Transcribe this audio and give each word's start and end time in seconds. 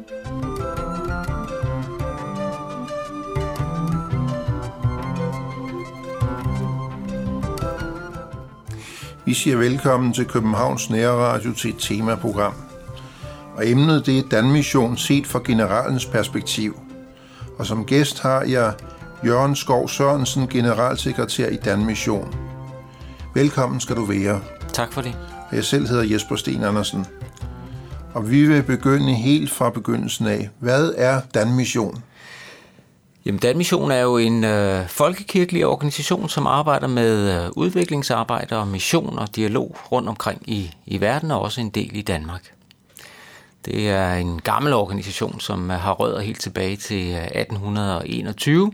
Vi 0.00 0.04
siger 9.34 9.56
velkommen 9.56 10.12
til 10.12 10.26
Københavns 10.26 10.90
Nærradio 10.90 11.52
til 11.52 11.70
et 11.70 11.76
temaprogram. 11.78 12.54
Og 13.56 13.68
emnet 13.68 14.06
det 14.06 14.18
er 14.18 14.22
Danmission 14.30 14.96
set 14.96 15.26
fra 15.26 15.40
generalens 15.44 16.06
perspektiv. 16.06 16.80
Og 17.58 17.66
som 17.66 17.84
gæst 17.84 18.20
har 18.20 18.42
jeg 18.42 18.74
Jørgen 19.24 19.56
Skov 19.56 19.88
Sørensen, 19.88 20.48
generalsekretær 20.48 21.48
i 21.48 21.56
Danmission. 21.56 22.34
Velkommen 23.34 23.80
skal 23.80 23.96
du 23.96 24.04
være. 24.04 24.40
Tak 24.72 24.92
for 24.92 25.00
det. 25.00 25.16
Jeg 25.52 25.64
selv 25.64 25.88
hedder 25.88 26.04
Jesper 26.04 26.36
Sten 26.36 26.64
Andersen. 26.64 27.06
Og 28.14 28.30
vi 28.30 28.46
vil 28.46 28.62
begynde 28.62 29.14
helt 29.14 29.50
fra 29.50 29.70
begyndelsen 29.70 30.26
af. 30.26 30.48
Hvad 30.58 30.94
er 30.96 31.20
Danmission? 31.34 32.02
Jamen, 33.24 33.38
Danmission 33.38 33.90
er 33.90 34.00
jo 34.00 34.16
en 34.16 34.44
øh, 34.44 34.88
folkekirkelig 34.88 35.66
organisation, 35.66 36.28
som 36.28 36.46
arbejder 36.46 36.86
med 36.86 37.44
øh, 37.44 37.50
udviklingsarbejde 37.56 38.58
og 38.58 38.68
mission 38.68 39.18
og 39.18 39.36
dialog 39.36 39.76
rundt 39.92 40.08
omkring 40.08 40.42
i, 40.50 40.70
i 40.86 41.00
verden, 41.00 41.30
og 41.30 41.40
også 41.40 41.60
en 41.60 41.70
del 41.70 41.96
i 41.96 42.02
Danmark. 42.02 42.52
Det 43.64 43.90
er 43.90 44.14
en 44.14 44.40
gammel 44.40 44.72
organisation, 44.72 45.40
som 45.40 45.70
øh, 45.70 45.76
har 45.76 45.92
rødder 45.92 46.20
helt 46.20 46.40
tilbage 46.40 46.76
til 46.76 47.10
øh, 47.10 47.24
1821, 47.24 48.72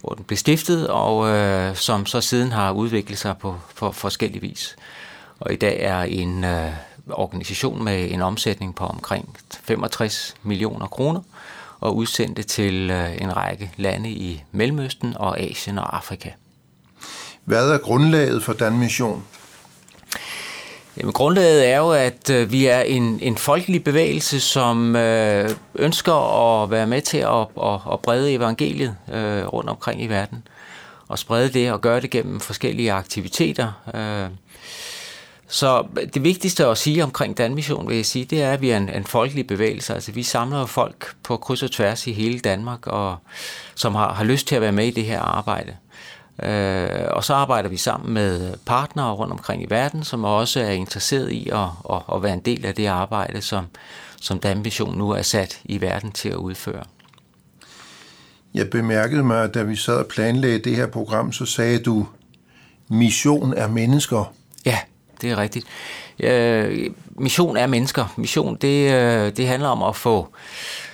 hvor 0.00 0.14
den 0.14 0.24
blev 0.24 0.36
stiftet, 0.36 0.88
og 0.88 1.28
øh, 1.28 1.76
som 1.76 2.06
så 2.06 2.20
siden 2.20 2.52
har 2.52 2.72
udviklet 2.72 3.18
sig 3.18 3.34
på, 3.38 3.56
på 3.76 3.92
forskellige 3.92 4.40
vis. 4.40 4.76
Og 5.40 5.52
i 5.52 5.56
dag 5.56 5.80
er 5.80 6.02
en 6.02 6.44
øh, 6.44 6.70
organisation 7.10 7.84
med 7.84 8.10
en 8.10 8.22
omsætning 8.22 8.74
på 8.74 8.84
omkring 8.84 9.36
65 9.64 10.34
millioner 10.42 10.86
kroner, 10.86 11.20
og 11.80 11.96
udsendte 11.96 12.42
til 12.42 12.90
øh, 12.90 13.22
en 13.22 13.36
række 13.36 13.70
lande 13.76 14.10
i 14.10 14.42
Mellemøsten 14.52 15.16
og 15.16 15.40
Asien 15.40 15.78
og 15.78 15.96
Afrika. 15.96 16.30
Hvad 17.44 17.70
er 17.70 17.78
grundlaget 17.78 18.42
for 18.42 18.52
Dan 18.52 18.78
Mission? 18.78 19.24
Jamen, 20.96 21.12
grundlaget 21.12 21.68
er 21.68 21.76
jo, 21.76 21.90
at 21.90 22.30
øh, 22.30 22.52
vi 22.52 22.66
er 22.66 22.80
en, 22.80 23.18
en 23.22 23.36
folkelig 23.36 23.84
bevægelse, 23.84 24.40
som 24.40 24.96
øh, 24.96 25.50
ønsker 25.74 26.12
at 26.62 26.70
være 26.70 26.86
med 26.86 27.00
til 27.00 27.18
at, 27.18 27.46
at, 27.62 27.80
at 27.92 28.00
brede 28.00 28.32
evangeliet 28.32 28.96
øh, 29.12 29.46
rundt 29.46 29.70
omkring 29.70 30.02
i 30.02 30.06
verden. 30.06 30.46
Og 31.08 31.18
sprede 31.18 31.48
det 31.48 31.72
og 31.72 31.80
gøre 31.80 32.00
det 32.00 32.10
gennem 32.10 32.40
forskellige 32.40 32.92
aktiviteter. 32.92 33.72
Øh, 33.94 34.30
så 35.52 35.86
det 36.14 36.24
vigtigste 36.24 36.66
at 36.66 36.78
sige 36.78 37.04
omkring 37.04 37.38
Danmission, 37.38 37.88
vil 37.88 37.96
jeg 37.96 38.06
sige, 38.06 38.24
det 38.24 38.42
er, 38.42 38.52
at 38.52 38.60
vi 38.60 38.70
er 38.70 38.76
en, 38.76 38.88
en 38.88 39.04
folkelig 39.04 39.46
bevægelse. 39.46 39.94
Altså 39.94 40.12
vi 40.12 40.22
samler 40.22 40.66
folk 40.66 41.14
på 41.22 41.36
kryds 41.36 41.62
og 41.62 41.70
tværs 41.70 42.06
i 42.06 42.12
hele 42.12 42.38
Danmark, 42.38 42.86
og, 42.86 43.16
som 43.74 43.94
har, 43.94 44.12
har 44.12 44.24
lyst 44.24 44.46
til 44.46 44.54
at 44.54 44.60
være 44.60 44.72
med 44.72 44.86
i 44.86 44.90
det 44.90 45.04
her 45.04 45.20
arbejde. 45.20 45.76
Øh, 46.42 47.06
og 47.10 47.24
så 47.24 47.34
arbejder 47.34 47.68
vi 47.68 47.76
sammen 47.76 48.14
med 48.14 48.54
partnere 48.66 49.12
rundt 49.12 49.32
omkring 49.32 49.62
i 49.62 49.66
verden, 49.70 50.04
som 50.04 50.24
også 50.24 50.60
er 50.60 50.70
interesseret 50.70 51.30
i 51.32 51.48
at, 51.48 51.68
at, 51.90 52.02
at 52.14 52.22
være 52.22 52.34
en 52.34 52.40
del 52.40 52.66
af 52.66 52.74
det 52.74 52.86
arbejde, 52.86 53.40
som, 53.40 53.66
som 54.20 54.38
Danmission 54.38 54.98
nu 54.98 55.10
er 55.10 55.22
sat 55.22 55.60
i 55.64 55.80
verden 55.80 56.12
til 56.12 56.28
at 56.28 56.36
udføre. 56.36 56.84
Jeg 58.54 58.70
bemærkede 58.70 59.22
mig, 59.22 59.44
at 59.44 59.54
da 59.54 59.62
vi 59.62 59.76
sad 59.76 59.96
og 59.96 60.06
planlagde 60.06 60.58
det 60.58 60.76
her 60.76 60.86
program, 60.86 61.32
så 61.32 61.46
sagde 61.46 61.78
du, 61.78 62.06
mission 62.88 63.54
er 63.54 63.68
mennesker. 63.68 64.32
Ja, 64.66 64.78
det 65.22 65.30
er 65.30 65.36
rigtigt. 65.36 65.66
Øh, 66.20 66.90
mission 67.18 67.56
er 67.56 67.66
mennesker. 67.66 68.14
Mission, 68.16 68.56
det, 68.56 68.92
øh, 68.92 69.36
det 69.36 69.48
handler 69.48 69.68
om 69.68 69.82
at 69.82 69.96
få 69.96 70.28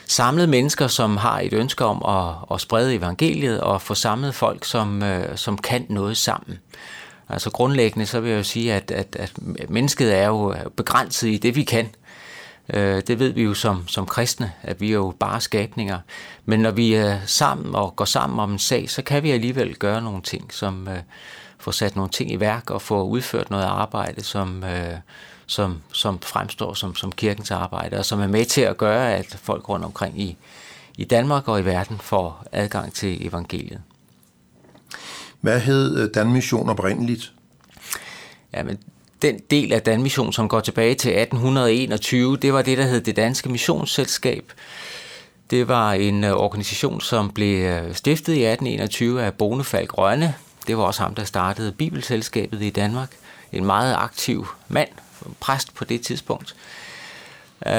samlet 0.06 0.48
mennesker, 0.48 0.86
som 0.86 1.16
har 1.16 1.40
et 1.40 1.52
ønske 1.52 1.84
om 1.84 2.02
at, 2.08 2.54
at 2.54 2.60
sprede 2.60 2.94
evangeliet, 2.94 3.60
og 3.60 3.82
få 3.82 3.94
samlet 3.94 4.34
folk, 4.34 4.64
som, 4.64 5.02
øh, 5.02 5.36
som 5.36 5.58
kan 5.58 5.86
noget 5.88 6.16
sammen. 6.16 6.58
Altså 7.28 7.50
grundlæggende, 7.50 8.06
så 8.06 8.20
vil 8.20 8.30
jeg 8.30 8.38
jo 8.38 8.42
sige, 8.42 8.74
at, 8.74 8.90
at, 8.90 9.16
at 9.18 9.32
mennesket 9.68 10.16
er 10.16 10.26
jo 10.26 10.54
begrænset 10.76 11.28
i 11.28 11.36
det, 11.36 11.56
vi 11.56 11.62
kan. 11.62 11.88
Øh, 12.74 13.02
det 13.06 13.18
ved 13.18 13.32
vi 13.32 13.42
jo 13.42 13.54
som, 13.54 13.88
som 13.88 14.06
kristne, 14.06 14.52
at 14.62 14.80
vi 14.80 14.88
er 14.88 14.94
jo 14.94 15.14
bare 15.20 15.40
skabninger. 15.40 15.98
Men 16.44 16.60
når 16.60 16.70
vi 16.70 16.94
er 16.94 17.18
sammen 17.26 17.74
og 17.74 17.96
går 17.96 18.04
sammen 18.04 18.40
om 18.40 18.52
en 18.52 18.58
sag, 18.58 18.90
så 18.90 19.02
kan 19.02 19.22
vi 19.22 19.30
alligevel 19.30 19.76
gøre 19.76 20.02
nogle 20.02 20.22
ting, 20.22 20.54
som, 20.54 20.88
øh, 20.88 20.98
få 21.68 21.72
sat 21.72 21.96
nogle 21.96 22.10
ting 22.10 22.32
i 22.32 22.40
værk 22.40 22.70
og 22.70 22.82
få 22.82 23.02
udført 23.02 23.50
noget 23.50 23.64
arbejde, 23.64 24.22
som, 24.22 24.64
øh, 24.64 24.94
som, 25.46 25.82
som 25.92 26.18
fremstår 26.20 26.74
som, 26.74 26.94
som 26.94 27.12
kirkens 27.12 27.50
arbejde, 27.50 27.98
og 27.98 28.04
som 28.04 28.20
er 28.20 28.26
med 28.26 28.44
til 28.44 28.60
at 28.60 28.76
gøre, 28.76 29.14
at 29.14 29.36
folk 29.42 29.68
rundt 29.68 29.84
omkring 29.84 30.20
i, 30.20 30.36
i 30.96 31.04
Danmark 31.04 31.48
og 31.48 31.60
i 31.60 31.64
verden 31.64 31.98
får 31.98 32.44
adgang 32.52 32.92
til 32.92 33.26
evangeliet. 33.26 33.80
Hvad 35.40 35.60
hed 35.60 35.98
øh, 35.98 36.10
Danmission 36.14 36.68
oprindeligt? 36.68 37.32
Jamen, 38.54 38.78
den 39.22 39.38
del 39.50 39.72
af 39.72 39.82
Danmission, 39.82 40.32
som 40.32 40.48
går 40.48 40.60
tilbage 40.60 40.94
til 40.94 41.10
1821, 41.10 42.36
det 42.36 42.52
var 42.52 42.62
det, 42.62 42.78
der 42.78 42.84
hed 42.84 43.00
det 43.00 43.16
Danske 43.16 43.48
Missionsselskab. 43.48 44.52
Det 45.50 45.68
var 45.68 45.92
en 45.92 46.24
øh, 46.24 46.32
organisation, 46.32 47.00
som 47.00 47.30
blev 47.30 47.64
øh, 47.64 47.94
stiftet 47.94 48.32
i 48.32 48.44
1821 48.44 49.22
af 49.22 49.34
Bonefalk 49.34 49.98
Rønne, 49.98 50.34
det 50.68 50.78
var 50.78 50.84
også 50.84 51.02
ham, 51.02 51.14
der 51.14 51.24
startede 51.24 51.72
Bibelselskabet 51.72 52.62
i 52.62 52.70
Danmark. 52.70 53.10
En 53.52 53.64
meget 53.64 53.94
aktiv 53.94 54.46
mand, 54.68 54.88
præst 55.40 55.74
på 55.74 55.84
det 55.84 56.00
tidspunkt. 56.00 56.56
Øh, 57.66 57.72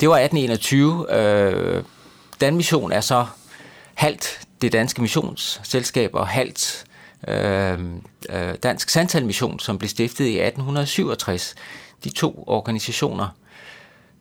det 0.00 0.08
var 0.08 0.18
1821. 0.18 1.14
Øh, 1.14 1.84
Danmission 2.40 2.92
er 2.92 3.00
så 3.00 3.26
halvt 3.94 4.40
det 4.62 4.72
danske 4.72 5.02
missionsselskab 5.02 6.14
og 6.14 6.28
halvt 6.28 6.84
øhm, 7.28 8.02
øh, 8.30 8.54
Dansk 8.62 8.90
Sandtal 8.90 9.24
Mission, 9.26 9.58
som 9.58 9.78
blev 9.78 9.88
stiftet 9.88 10.24
i 10.24 10.40
1867. 10.40 11.54
De 12.04 12.10
to 12.10 12.44
organisationer 12.46 13.28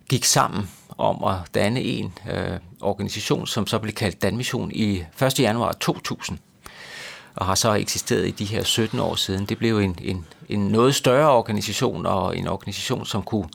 gik 0.09 0.25
sammen 0.25 0.69
om 0.97 1.24
at 1.24 1.35
danne 1.56 1.81
en 1.81 2.13
øh, 2.31 2.59
organisation, 2.81 3.47
som 3.47 3.68
så 3.68 3.79
blev 3.79 3.94
kaldt 3.94 4.22
Danmission 4.22 4.72
i 4.72 5.03
1. 5.22 5.39
januar 5.39 5.72
2000 5.72 6.39
og 7.38 7.46
har 7.46 7.56
så 7.56 7.74
eksisteret 7.74 8.28
i 8.28 8.31
de 8.31 8.46
her 8.46 8.64
17 8.64 9.00
år 9.00 9.16
siden. 9.16 9.46
Det 9.46 9.58
blev 9.58 9.80
en, 9.80 9.96
en, 10.02 10.25
en 10.50 10.68
noget 10.68 10.96
større 10.96 11.31
organisation, 11.31 12.06
og 12.06 12.38
en 12.38 12.48
organisation, 12.48 13.06
som 13.06 13.24
kunne, 13.24 13.50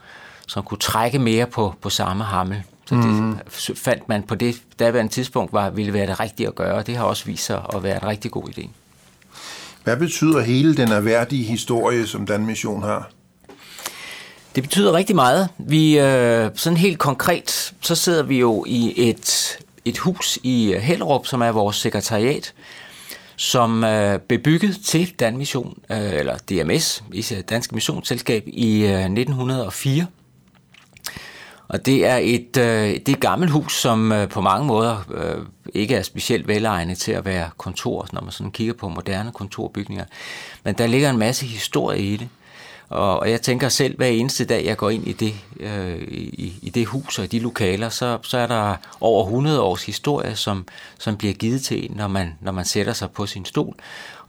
som 0.46 0.62
kunne 0.62 0.78
trække 0.78 1.18
mere 1.18 1.46
på, 1.46 1.74
på 1.80 1.90
samme 1.90 2.24
hammel. 2.24 2.62
Så 2.86 2.94
det 2.94 3.04
mm. 3.04 3.38
fandt 3.74 4.08
man 4.08 4.22
på 4.22 4.34
det 4.34 4.56
daværende 4.78 5.12
tidspunkt, 5.12 5.52
var, 5.52 5.70
ville 5.70 5.92
være 5.92 6.06
det 6.06 6.20
rigtige 6.20 6.46
at 6.46 6.54
gøre, 6.54 6.74
og 6.74 6.86
det 6.86 6.96
har 6.96 7.04
også 7.04 7.24
vist 7.24 7.44
sig 7.44 7.62
at 7.74 7.82
være 7.82 7.96
en 7.96 8.08
rigtig 8.08 8.30
god 8.30 8.48
idé. 8.48 8.68
Hvad 9.84 9.96
betyder 9.96 10.40
hele 10.40 10.76
den 10.76 10.92
erhverdige 10.92 11.44
historie, 11.44 12.06
som 12.06 12.26
Dan 12.26 12.46
Mission 12.46 12.82
har? 12.82 13.10
Det 14.54 14.62
betyder 14.62 14.92
rigtig 14.92 15.16
meget. 15.16 15.48
Vi, 15.58 15.98
øh, 15.98 16.50
sådan 16.54 16.76
helt 16.76 16.98
konkret, 16.98 17.74
så 17.80 17.94
sidder 17.94 18.22
vi 18.22 18.38
jo 18.38 18.64
i 18.68 19.08
et, 19.08 19.58
et 19.84 19.98
hus 19.98 20.38
i 20.42 20.74
Hellerup, 20.80 21.26
som 21.26 21.42
er 21.42 21.52
vores 21.52 21.76
sekretariat, 21.76 22.54
som 23.36 23.84
er 23.84 24.18
bebygget 24.18 24.78
til 24.84 25.14
Danmission, 25.20 25.78
øh, 25.90 26.12
eller 26.12 26.38
DMS, 26.38 27.04
Dansk 27.48 27.72
Missionsselskab, 27.72 28.42
i 28.46 28.84
øh, 28.84 29.04
1904. 29.04 30.06
Og 31.68 31.86
det 31.86 32.06
er 32.06 32.16
et, 32.16 32.56
øh, 32.56 32.64
det 32.64 33.08
er 33.08 33.12
et 33.12 33.20
gammelt 33.20 33.52
hus, 33.52 33.80
som 33.80 34.12
øh, 34.12 34.28
på 34.28 34.40
mange 34.40 34.66
måder 34.66 34.96
ikke 35.74 35.94
er 35.94 36.02
specielt 36.02 36.48
velegnet 36.48 36.98
til 36.98 37.12
at 37.12 37.24
være 37.24 37.50
kontor, 37.56 38.08
når 38.12 38.20
man 38.20 38.32
sådan 38.32 38.52
kigger 38.52 38.74
på 38.74 38.88
moderne 38.88 39.32
kontorbygninger. 39.32 40.04
Men 40.64 40.74
der 40.74 40.86
ligger 40.86 41.10
en 41.10 41.18
masse 41.18 41.46
historie 41.46 42.00
i 42.00 42.16
det. 42.16 42.28
Og 42.92 43.30
jeg 43.30 43.42
tænker 43.42 43.68
selv, 43.68 43.96
hver 43.96 44.06
eneste 44.06 44.44
dag, 44.44 44.64
jeg 44.64 44.76
går 44.76 44.90
ind 44.90 45.06
i 45.08 45.12
det, 45.12 45.34
øh, 45.60 46.02
i, 46.08 46.54
i 46.62 46.70
det 46.70 46.86
hus 46.86 47.18
og 47.18 47.24
i 47.24 47.28
de 47.28 47.38
lokaler, 47.38 47.88
så, 47.88 48.18
så 48.22 48.38
er 48.38 48.46
der 48.46 48.76
over 49.00 49.24
100 49.24 49.60
års 49.60 49.84
historie, 49.84 50.36
som, 50.36 50.66
som 50.98 51.16
bliver 51.16 51.34
givet 51.34 51.62
til 51.62 51.84
en, 51.84 51.96
når 51.96 52.08
man, 52.08 52.38
når 52.40 52.52
man 52.52 52.64
sætter 52.64 52.92
sig 52.92 53.10
på 53.10 53.26
sin 53.26 53.44
stol. 53.44 53.74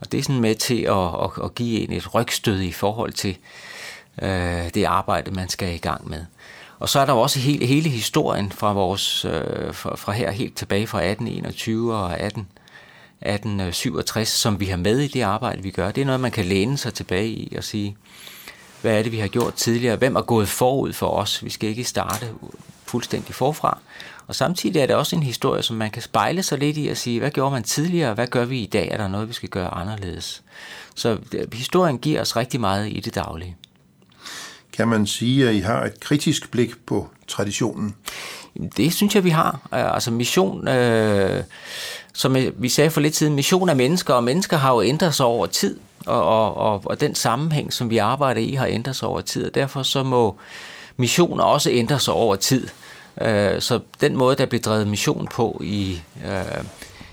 Og 0.00 0.12
det 0.12 0.18
er 0.18 0.22
sådan 0.22 0.40
med 0.40 0.54
til 0.54 0.82
at, 0.82 0.96
at, 0.98 1.44
at 1.44 1.54
give 1.54 1.80
en 1.80 1.92
et 1.92 2.14
rygstød 2.14 2.60
i 2.60 2.72
forhold 2.72 3.12
til 3.12 3.36
øh, 4.22 4.70
det 4.74 4.84
arbejde, 4.84 5.30
man 5.30 5.48
skal 5.48 5.74
i 5.74 5.78
gang 5.78 6.10
med. 6.10 6.24
Og 6.78 6.88
så 6.88 7.00
er 7.00 7.06
der 7.06 7.12
også 7.12 7.38
hele, 7.38 7.66
hele 7.66 7.88
historien 7.88 8.52
fra, 8.52 8.72
vores, 8.72 9.24
øh, 9.24 9.74
fra, 9.74 9.96
fra 9.96 10.12
her 10.12 10.30
helt 10.30 10.56
tilbage 10.56 10.86
fra 10.86 10.98
1821 10.98 11.94
og 11.94 12.18
18, 12.20 12.48
1867, 13.20 14.28
som 14.28 14.60
vi 14.60 14.66
har 14.66 14.76
med 14.76 14.98
i 14.98 15.08
det 15.08 15.22
arbejde, 15.22 15.62
vi 15.62 15.70
gør. 15.70 15.90
Det 15.90 16.00
er 16.00 16.06
noget, 16.06 16.20
man 16.20 16.30
kan 16.30 16.44
læne 16.44 16.78
sig 16.78 16.94
tilbage 16.94 17.28
i 17.28 17.56
og 17.56 17.64
sige, 17.64 17.96
hvad 18.84 18.98
er 18.98 19.02
det, 19.02 19.12
vi 19.12 19.18
har 19.18 19.28
gjort 19.28 19.54
tidligere? 19.54 19.96
Hvem 19.96 20.16
er 20.16 20.20
gået 20.20 20.48
forud 20.48 20.92
for 20.92 21.08
os? 21.08 21.44
Vi 21.44 21.50
skal 21.50 21.68
ikke 21.68 21.84
starte 21.84 22.26
fuldstændig 22.86 23.34
forfra. 23.34 23.78
Og 24.26 24.34
samtidig 24.34 24.80
er 24.80 24.86
det 24.86 24.96
også 24.96 25.16
en 25.16 25.22
historie, 25.22 25.62
som 25.62 25.76
man 25.76 25.90
kan 25.90 26.02
spejle 26.02 26.42
sig 26.42 26.58
lidt 26.58 26.76
i 26.78 26.88
og 26.88 26.96
sige, 26.96 27.20
hvad 27.20 27.30
gjorde 27.30 27.50
man 27.50 27.62
tidligere, 27.62 28.14
hvad 28.14 28.26
gør 28.26 28.44
vi 28.44 28.60
i 28.60 28.66
dag? 28.66 28.88
Er 28.90 28.96
der 28.96 29.08
noget, 29.08 29.28
vi 29.28 29.32
skal 29.32 29.48
gøre 29.48 29.68
anderledes? 29.68 30.42
Så 30.94 31.18
historien 31.52 31.98
giver 31.98 32.20
os 32.20 32.36
rigtig 32.36 32.60
meget 32.60 32.88
i 32.88 33.00
det 33.00 33.14
daglige. 33.14 33.56
Kan 34.72 34.88
man 34.88 35.06
sige, 35.06 35.48
at 35.48 35.54
I 35.54 35.60
har 35.60 35.84
et 35.84 36.00
kritisk 36.00 36.50
blik 36.50 36.86
på 36.86 37.08
traditionen? 37.28 37.94
Det 38.76 38.94
synes 38.94 39.14
jeg, 39.14 39.24
vi 39.24 39.30
har. 39.30 39.68
Altså 39.72 40.10
mission, 40.10 40.68
øh, 40.68 41.44
som 42.14 42.36
vi 42.56 42.68
sagde 42.68 42.90
for 42.90 43.00
lidt 43.00 43.16
siden, 43.16 43.34
mission 43.34 43.68
af 43.68 43.76
mennesker, 43.76 44.14
og 44.14 44.24
mennesker 44.24 44.56
har 44.56 44.74
jo 44.74 44.82
ændret 44.82 45.14
sig 45.14 45.26
over 45.26 45.46
tid, 45.46 45.78
og, 46.06 46.24
og, 46.24 46.56
og, 46.56 46.82
og 46.84 47.00
den 47.00 47.14
sammenhæng, 47.14 47.72
som 47.72 47.90
vi 47.90 47.98
arbejder 47.98 48.40
i, 48.40 48.52
har 48.52 48.66
ændret 48.66 48.96
sig 48.96 49.08
over 49.08 49.20
tid, 49.20 49.46
og 49.46 49.54
derfor 49.54 49.82
så 49.82 50.02
må 50.02 50.36
missioner 50.96 51.44
også 51.44 51.70
ændre 51.70 51.98
sig 51.98 52.14
over 52.14 52.36
tid. 52.36 52.68
Øh, 53.20 53.60
så 53.60 53.80
den 54.00 54.16
måde, 54.16 54.36
der 54.36 54.46
blev 54.46 54.60
drevet 54.60 54.88
mission 54.88 55.28
på 55.34 55.60
i, 55.64 56.00
øh, 56.24 56.64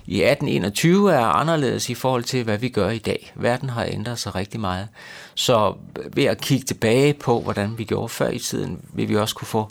i 0.05 0.23
1821 0.23 1.13
er 1.13 1.25
anderledes 1.25 1.89
i 1.89 1.95
forhold 1.95 2.23
til, 2.23 2.43
hvad 2.43 2.57
vi 2.57 2.69
gør 2.69 2.89
i 2.89 2.97
dag. 2.97 3.33
Verden 3.35 3.69
har 3.69 3.85
ændret 3.85 4.19
sig 4.19 4.35
rigtig 4.35 4.59
meget. 4.59 4.87
Så 5.35 5.73
ved 6.13 6.23
at 6.23 6.41
kigge 6.41 6.65
tilbage 6.65 7.13
på, 7.13 7.41
hvordan 7.41 7.77
vi 7.77 7.83
gjorde 7.83 8.09
før 8.09 8.29
i 8.29 8.39
tiden, 8.39 8.79
vil 8.93 9.09
vi 9.09 9.15
også 9.15 9.35
kunne 9.35 9.47
få 9.47 9.67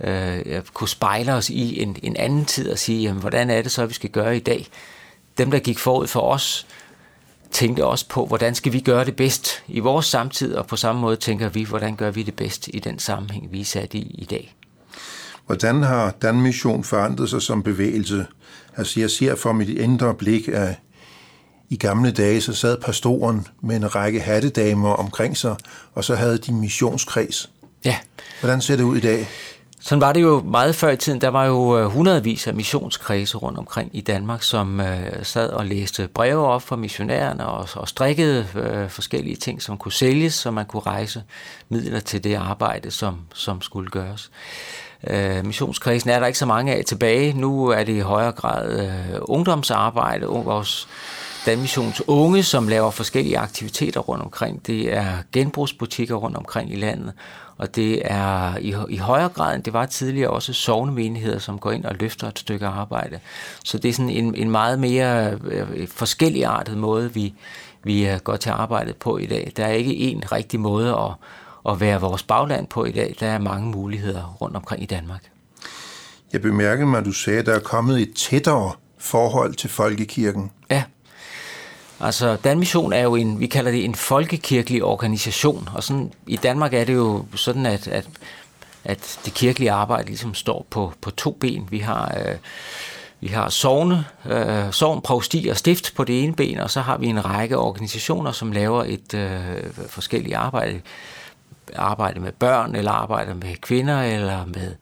øh, 0.00 0.62
kunne 0.72 0.88
spejle 0.88 1.34
os 1.34 1.50
i 1.50 1.82
en, 1.82 1.96
en 2.02 2.16
anden 2.16 2.44
tid 2.44 2.70
og 2.70 2.78
sige, 2.78 3.02
jamen, 3.02 3.20
hvordan 3.20 3.50
er 3.50 3.62
det 3.62 3.70
så, 3.70 3.86
vi 3.86 3.94
skal 3.94 4.10
gøre 4.10 4.36
i 4.36 4.40
dag? 4.40 4.66
Dem, 5.38 5.50
der 5.50 5.58
gik 5.58 5.78
forud 5.78 6.06
for 6.06 6.20
os, 6.20 6.66
tænkte 7.52 7.86
også 7.86 8.08
på, 8.08 8.26
hvordan 8.26 8.54
skal 8.54 8.72
vi 8.72 8.80
gøre 8.80 9.04
det 9.04 9.16
bedst 9.16 9.62
i 9.68 9.78
vores 9.80 10.06
samtid, 10.06 10.54
og 10.54 10.66
på 10.66 10.76
samme 10.76 11.00
måde 11.00 11.16
tænker 11.16 11.48
vi, 11.48 11.64
hvordan 11.64 11.96
gør 11.96 12.10
vi 12.10 12.22
det 12.22 12.34
bedst 12.34 12.68
i 12.74 12.78
den 12.78 12.98
sammenhæng, 12.98 13.52
vi 13.52 13.60
er 13.60 13.64
sat 13.64 13.94
i 13.94 13.98
i 13.98 14.24
dag. 14.24 14.54
Hvordan 15.46 15.82
har 15.82 16.10
Dan 16.22 16.40
Mission 16.40 16.84
forandret 16.84 17.30
sig 17.30 17.42
som 17.42 17.62
bevægelse? 17.62 18.26
Altså 18.76 19.00
jeg 19.00 19.10
ser 19.10 19.34
for 19.34 19.52
mit 19.52 19.68
indre 19.68 20.14
blik, 20.14 20.48
at 20.48 20.74
i 21.70 21.76
gamle 21.76 22.10
dage 22.10 22.40
så 22.40 22.52
sad 22.52 22.76
pastoren 22.76 23.46
med 23.62 23.76
en 23.76 23.94
række 23.94 24.20
hattedamer 24.20 24.90
omkring 24.90 25.36
sig, 25.36 25.56
og 25.94 26.04
så 26.04 26.14
havde 26.14 26.38
de 26.38 26.52
missionskreds. 26.52 27.50
Ja. 27.84 27.96
Hvordan 28.40 28.60
ser 28.60 28.76
det 28.76 28.84
ud 28.84 28.96
i 28.96 29.00
dag? 29.00 29.28
Sådan 29.80 30.00
var 30.00 30.12
det 30.12 30.22
jo 30.22 30.42
meget 30.44 30.74
før 30.74 30.90
i 30.90 30.96
tiden. 30.96 31.20
Der 31.20 31.28
var 31.28 31.44
jo 31.44 31.78
øh, 31.78 31.86
hundredvis 31.86 32.46
af 32.46 32.54
missionskredse 32.54 33.36
rundt 33.36 33.58
omkring 33.58 33.90
i 33.92 34.00
Danmark, 34.00 34.42
som 34.42 34.80
øh, 34.80 35.12
sad 35.22 35.50
og 35.50 35.66
læste 35.66 36.08
breve 36.08 36.46
op 36.46 36.62
fra 36.62 36.76
missionærerne 36.76 37.46
og, 37.46 37.68
og 37.74 37.88
strikkede 37.88 38.46
øh, 38.54 38.88
forskellige 38.88 39.36
ting, 39.36 39.62
som 39.62 39.78
kunne 39.78 39.92
sælges, 39.92 40.34
så 40.34 40.50
man 40.50 40.66
kunne 40.66 40.82
rejse 40.82 41.22
midler 41.68 42.00
til 42.00 42.24
det 42.24 42.34
arbejde, 42.34 42.90
som, 42.90 43.18
som 43.34 43.62
skulle 43.62 43.90
gøres. 43.90 44.30
Øh, 45.06 45.46
missionskredsen 45.46 46.10
er 46.10 46.18
der 46.18 46.26
ikke 46.26 46.38
så 46.38 46.46
mange 46.46 46.74
af 46.74 46.84
tilbage. 46.84 47.32
Nu 47.32 47.66
er 47.66 47.84
det 47.84 47.96
i 47.96 48.00
højere 48.00 48.32
grad 48.32 48.80
øh, 48.80 49.18
ungdomsarbejde, 49.20 50.26
vores 50.26 50.88
Danmissions 51.46 52.02
unge, 52.06 52.42
som 52.42 52.68
laver 52.68 52.90
forskellige 52.90 53.38
aktiviteter 53.38 54.00
rundt 54.00 54.24
omkring. 54.24 54.66
Det 54.66 54.94
er 54.94 55.12
genbrugsbutikker 55.32 56.14
rundt 56.14 56.36
omkring 56.36 56.72
i 56.72 56.76
landet, 56.76 57.12
og 57.58 57.76
det 57.76 58.02
er 58.04 58.56
i, 58.56 58.74
i 58.88 58.96
højere 58.96 59.28
grad, 59.28 59.54
end 59.54 59.62
det 59.62 59.72
var 59.72 59.86
tidligere, 59.86 60.30
også 60.30 60.52
sovnemenigheder, 60.52 61.38
som 61.38 61.58
går 61.58 61.70
ind 61.70 61.84
og 61.84 61.94
løfter 62.00 62.28
et 62.28 62.38
stykke 62.38 62.66
arbejde. 62.66 63.20
Så 63.64 63.78
det 63.78 63.88
er 63.88 63.92
sådan 63.92 64.10
en, 64.10 64.34
en 64.34 64.50
meget 64.50 64.78
mere 64.78 65.38
øh, 65.44 65.88
forskellig 65.88 66.44
artet 66.44 66.78
måde, 66.78 67.14
vi, 67.14 67.34
vi 67.84 68.08
øh, 68.08 68.18
går 68.18 68.36
til 68.36 68.50
arbejdet 68.50 68.96
på 68.96 69.18
i 69.18 69.26
dag. 69.26 69.52
Der 69.56 69.64
er 69.64 69.72
ikke 69.72 69.96
en 69.96 70.32
rigtig 70.32 70.60
måde 70.60 70.90
at, 70.90 71.12
at 71.72 71.80
være 71.80 72.00
vores 72.00 72.22
bagland 72.22 72.66
på 72.66 72.84
i 72.84 72.92
dag. 72.92 73.16
Der 73.20 73.26
er 73.26 73.38
mange 73.38 73.70
muligheder 73.70 74.36
rundt 74.40 74.56
omkring 74.56 74.82
i 74.82 74.86
Danmark. 74.86 75.30
Jeg 76.32 76.42
bemærkede 76.42 76.86
mig, 76.86 76.98
at 76.98 77.04
du 77.04 77.12
sagde, 77.12 77.38
at 77.38 77.46
der 77.46 77.54
er 77.54 77.60
kommet 77.60 78.00
et 78.00 78.14
tættere 78.14 78.72
forhold 78.98 79.54
til 79.54 79.70
folkekirken. 79.70 80.50
Ja. 80.70 80.82
Altså, 82.00 82.36
Danmission 82.36 82.92
er 82.92 83.02
jo 83.02 83.14
en, 83.14 83.40
vi 83.40 83.46
kalder 83.46 83.70
det 83.70 83.84
en 83.84 83.94
folkekirkelig 83.94 84.84
organisation, 84.84 85.68
og 85.74 85.82
sådan, 85.82 86.12
i 86.26 86.36
Danmark 86.36 86.74
er 86.74 86.84
det 86.84 86.94
jo 86.94 87.24
sådan, 87.34 87.66
at, 87.66 87.88
at, 87.88 88.08
at 88.84 89.18
det 89.24 89.34
kirkelige 89.34 89.70
arbejde 89.70 90.06
ligesom 90.06 90.34
står 90.34 90.66
på, 90.70 90.92
på 91.00 91.10
to 91.10 91.30
ben. 91.30 91.68
Vi 91.70 91.78
har, 91.78 92.14
øh, 92.18 92.34
vi 93.20 93.26
har 93.26 93.48
sovne, 93.48 94.04
øh, 94.26 94.72
sovn, 94.72 95.00
provsti 95.00 95.48
og 95.50 95.56
stift 95.56 95.94
på 95.96 96.04
det 96.04 96.24
ene 96.24 96.34
ben, 96.34 96.58
og 96.58 96.70
så 96.70 96.80
har 96.80 96.98
vi 96.98 97.06
en 97.06 97.24
række 97.24 97.58
organisationer, 97.58 98.32
som 98.32 98.52
laver 98.52 98.84
et 98.84 99.14
øh, 99.14 99.40
forskelligt 99.88 100.34
arbejde. 100.34 100.80
Arbejde 101.76 102.20
med 102.20 102.32
børn, 102.32 102.74
eller 102.74 102.90
arbejde 102.90 103.34
med 103.34 103.56
kvinder, 103.60 104.02
eller 104.02 104.44
med 104.46 104.74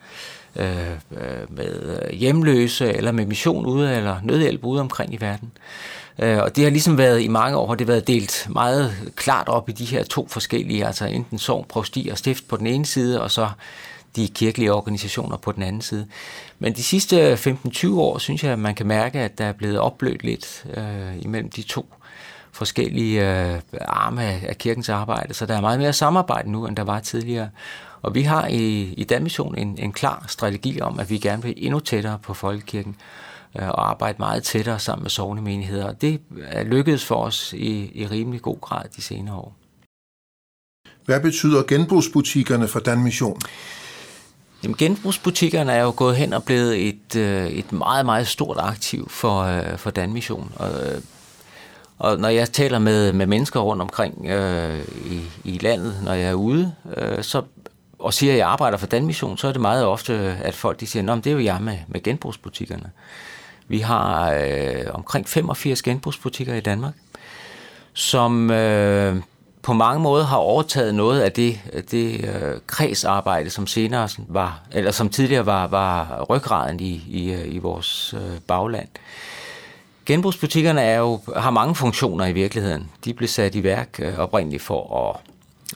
øh, 0.56 0.90
øh, 1.10 1.56
med 1.56 2.00
hjemløse, 2.12 2.92
eller 2.92 3.12
med 3.12 3.26
mission 3.26 3.66
ude, 3.66 3.96
eller 3.96 4.16
nødhjælp 4.22 4.64
ude 4.64 4.80
omkring 4.80 5.14
i 5.14 5.20
verden. 5.20 5.52
Øh, 6.18 6.38
og 6.38 6.56
det 6.56 6.64
har 6.64 6.70
ligesom 6.70 6.98
været 6.98 7.22
i 7.22 7.28
mange 7.28 7.56
år, 7.56 7.66
har 7.66 7.74
det 7.74 7.88
været 7.88 8.06
delt 8.06 8.46
meget 8.50 9.12
klart 9.16 9.48
op 9.48 9.68
i 9.68 9.72
de 9.72 9.84
her 9.84 10.04
to 10.04 10.28
forskellige, 10.28 10.86
altså 10.86 11.04
enten 11.04 11.38
sovn, 11.38 11.64
provsti 11.68 12.08
og 12.12 12.18
stift 12.18 12.48
på 12.48 12.56
den 12.56 12.66
ene 12.66 12.86
side, 12.86 13.22
og 13.22 13.30
så 13.30 13.48
de 14.16 14.28
kirkelige 14.28 14.72
organisationer 14.72 15.36
på 15.36 15.52
den 15.52 15.62
anden 15.62 15.82
side. 15.82 16.06
Men 16.58 16.72
de 16.72 16.82
sidste 16.82 17.34
15-20 17.34 17.90
år, 17.90 18.18
synes 18.18 18.44
jeg, 18.44 18.52
at 18.52 18.58
man 18.58 18.74
kan 18.74 18.86
mærke, 18.86 19.18
at 19.18 19.38
der 19.38 19.44
er 19.44 19.52
blevet 19.52 19.78
opblødt 19.78 20.24
lidt 20.24 20.66
øh, 20.76 21.24
imellem 21.24 21.50
de 21.50 21.62
to 21.62 21.86
forskellige 22.52 23.30
øh, 23.30 23.60
arme 23.80 24.22
af, 24.22 24.44
af 24.48 24.58
kirkens 24.58 24.88
arbejde. 24.88 25.34
Så 25.34 25.46
der 25.46 25.56
er 25.56 25.60
meget 25.60 25.78
mere 25.78 25.92
samarbejde 25.92 26.50
nu, 26.50 26.66
end 26.66 26.76
der 26.76 26.84
var 26.84 27.00
tidligere. 27.00 27.48
Og 28.02 28.14
vi 28.14 28.22
har 28.22 28.46
i, 28.46 28.94
i 28.96 29.04
Danmission 29.04 29.58
en, 29.58 29.78
en 29.78 29.92
klar 29.92 30.24
strategi 30.28 30.80
om, 30.80 31.00
at 31.00 31.10
vi 31.10 31.18
gerne 31.18 31.42
vil 31.42 31.54
endnu 31.56 31.80
tættere 31.80 32.18
på 32.22 32.34
folkekirken. 32.34 32.96
Øh, 33.58 33.68
og 33.68 33.90
arbejde 33.90 34.16
meget 34.18 34.42
tættere 34.42 34.78
sammen 34.78 35.02
med 35.02 35.10
sovnemenigheder. 35.10 35.92
Det 35.92 36.20
er 36.42 36.64
lykkedes 36.64 37.04
for 37.04 37.14
os 37.14 37.52
i, 37.52 37.90
i 37.94 38.06
rimelig 38.06 38.42
god 38.42 38.60
grad 38.60 38.84
de 38.96 39.02
senere 39.02 39.36
år. 39.36 39.56
Hvad 41.04 41.20
betyder 41.20 41.62
genbrugsbutikkerne 41.62 42.68
for 42.68 42.80
Dan 42.80 43.02
Mission? 43.02 43.40
Jamen, 44.62 44.76
genbrugsbutikkerne 44.76 45.72
er 45.72 45.82
jo 45.82 45.92
gået 45.96 46.16
hen 46.16 46.32
og 46.32 46.44
blevet 46.44 46.88
et, 46.88 47.16
øh, 47.16 47.46
et 47.46 47.72
meget, 47.72 48.06
meget 48.06 48.26
stort 48.26 48.56
aktiv 48.60 49.08
for, 49.10 49.42
øh, 49.42 49.78
for 49.78 49.90
Dan 49.90 50.12
Mission. 50.12 50.52
Og, 50.56 50.70
og 51.98 52.18
når 52.18 52.28
jeg 52.28 52.52
taler 52.52 52.78
med, 52.78 53.12
med 53.12 53.26
mennesker 53.26 53.60
rundt 53.60 53.82
omkring 53.82 54.26
øh, 54.26 54.84
i, 55.04 55.20
i 55.44 55.58
landet, 55.58 56.00
når 56.04 56.12
jeg 56.12 56.30
er 56.30 56.34
ude, 56.34 56.74
øh, 56.96 57.22
så, 57.22 57.42
og 57.98 58.14
siger, 58.14 58.32
at 58.32 58.38
jeg 58.38 58.48
arbejder 58.48 58.78
for 58.78 58.86
Dan 58.86 59.06
Mission, 59.06 59.38
så 59.38 59.48
er 59.48 59.52
det 59.52 59.60
meget 59.60 59.84
ofte, 59.84 60.14
at 60.42 60.54
folk 60.54 60.80
de 60.80 60.86
siger, 60.86 61.12
at 61.12 61.24
det 61.24 61.30
er 61.30 61.34
jo 61.34 61.40
jeg 61.44 61.58
med, 61.60 61.78
med 61.88 62.02
genbrugsbutikkerne. 62.02 62.90
Vi 63.68 63.78
har 63.78 64.32
øh, 64.32 64.84
omkring 64.94 65.28
85 65.28 65.82
genbrugsbutikker 65.82 66.54
i 66.54 66.60
Danmark, 66.60 66.94
som 67.92 68.50
øh, 68.50 69.16
på 69.62 69.72
mange 69.72 70.02
måder 70.02 70.24
har 70.24 70.36
overtaget 70.36 70.94
noget 70.94 71.20
af 71.20 71.32
det, 71.32 71.60
det 71.90 72.24
øh, 72.24 72.60
kredsarbejde, 72.66 73.50
som 73.50 73.66
senere 73.66 74.08
var, 74.28 74.60
eller 74.72 74.90
som 74.90 75.08
tidligere 75.08 75.46
var, 75.46 75.66
var 75.66 76.24
ryggraden 76.30 76.80
i, 76.80 77.04
i, 77.08 77.32
øh, 77.32 77.54
i 77.54 77.58
vores 77.58 78.14
øh, 78.14 78.40
bagland. 78.46 78.88
Genbrugsbutikkerne 80.06 80.80
er 80.80 80.98
jo, 80.98 81.20
har 81.36 81.50
mange 81.50 81.74
funktioner 81.74 82.26
i 82.26 82.32
virkeligheden. 82.32 82.90
De 83.04 83.14
blev 83.14 83.28
sat 83.28 83.54
i 83.54 83.62
værk 83.62 84.00
øh, 84.02 84.18
oprindeligt 84.18 84.62
for 84.62 85.08
at, 85.08 85.20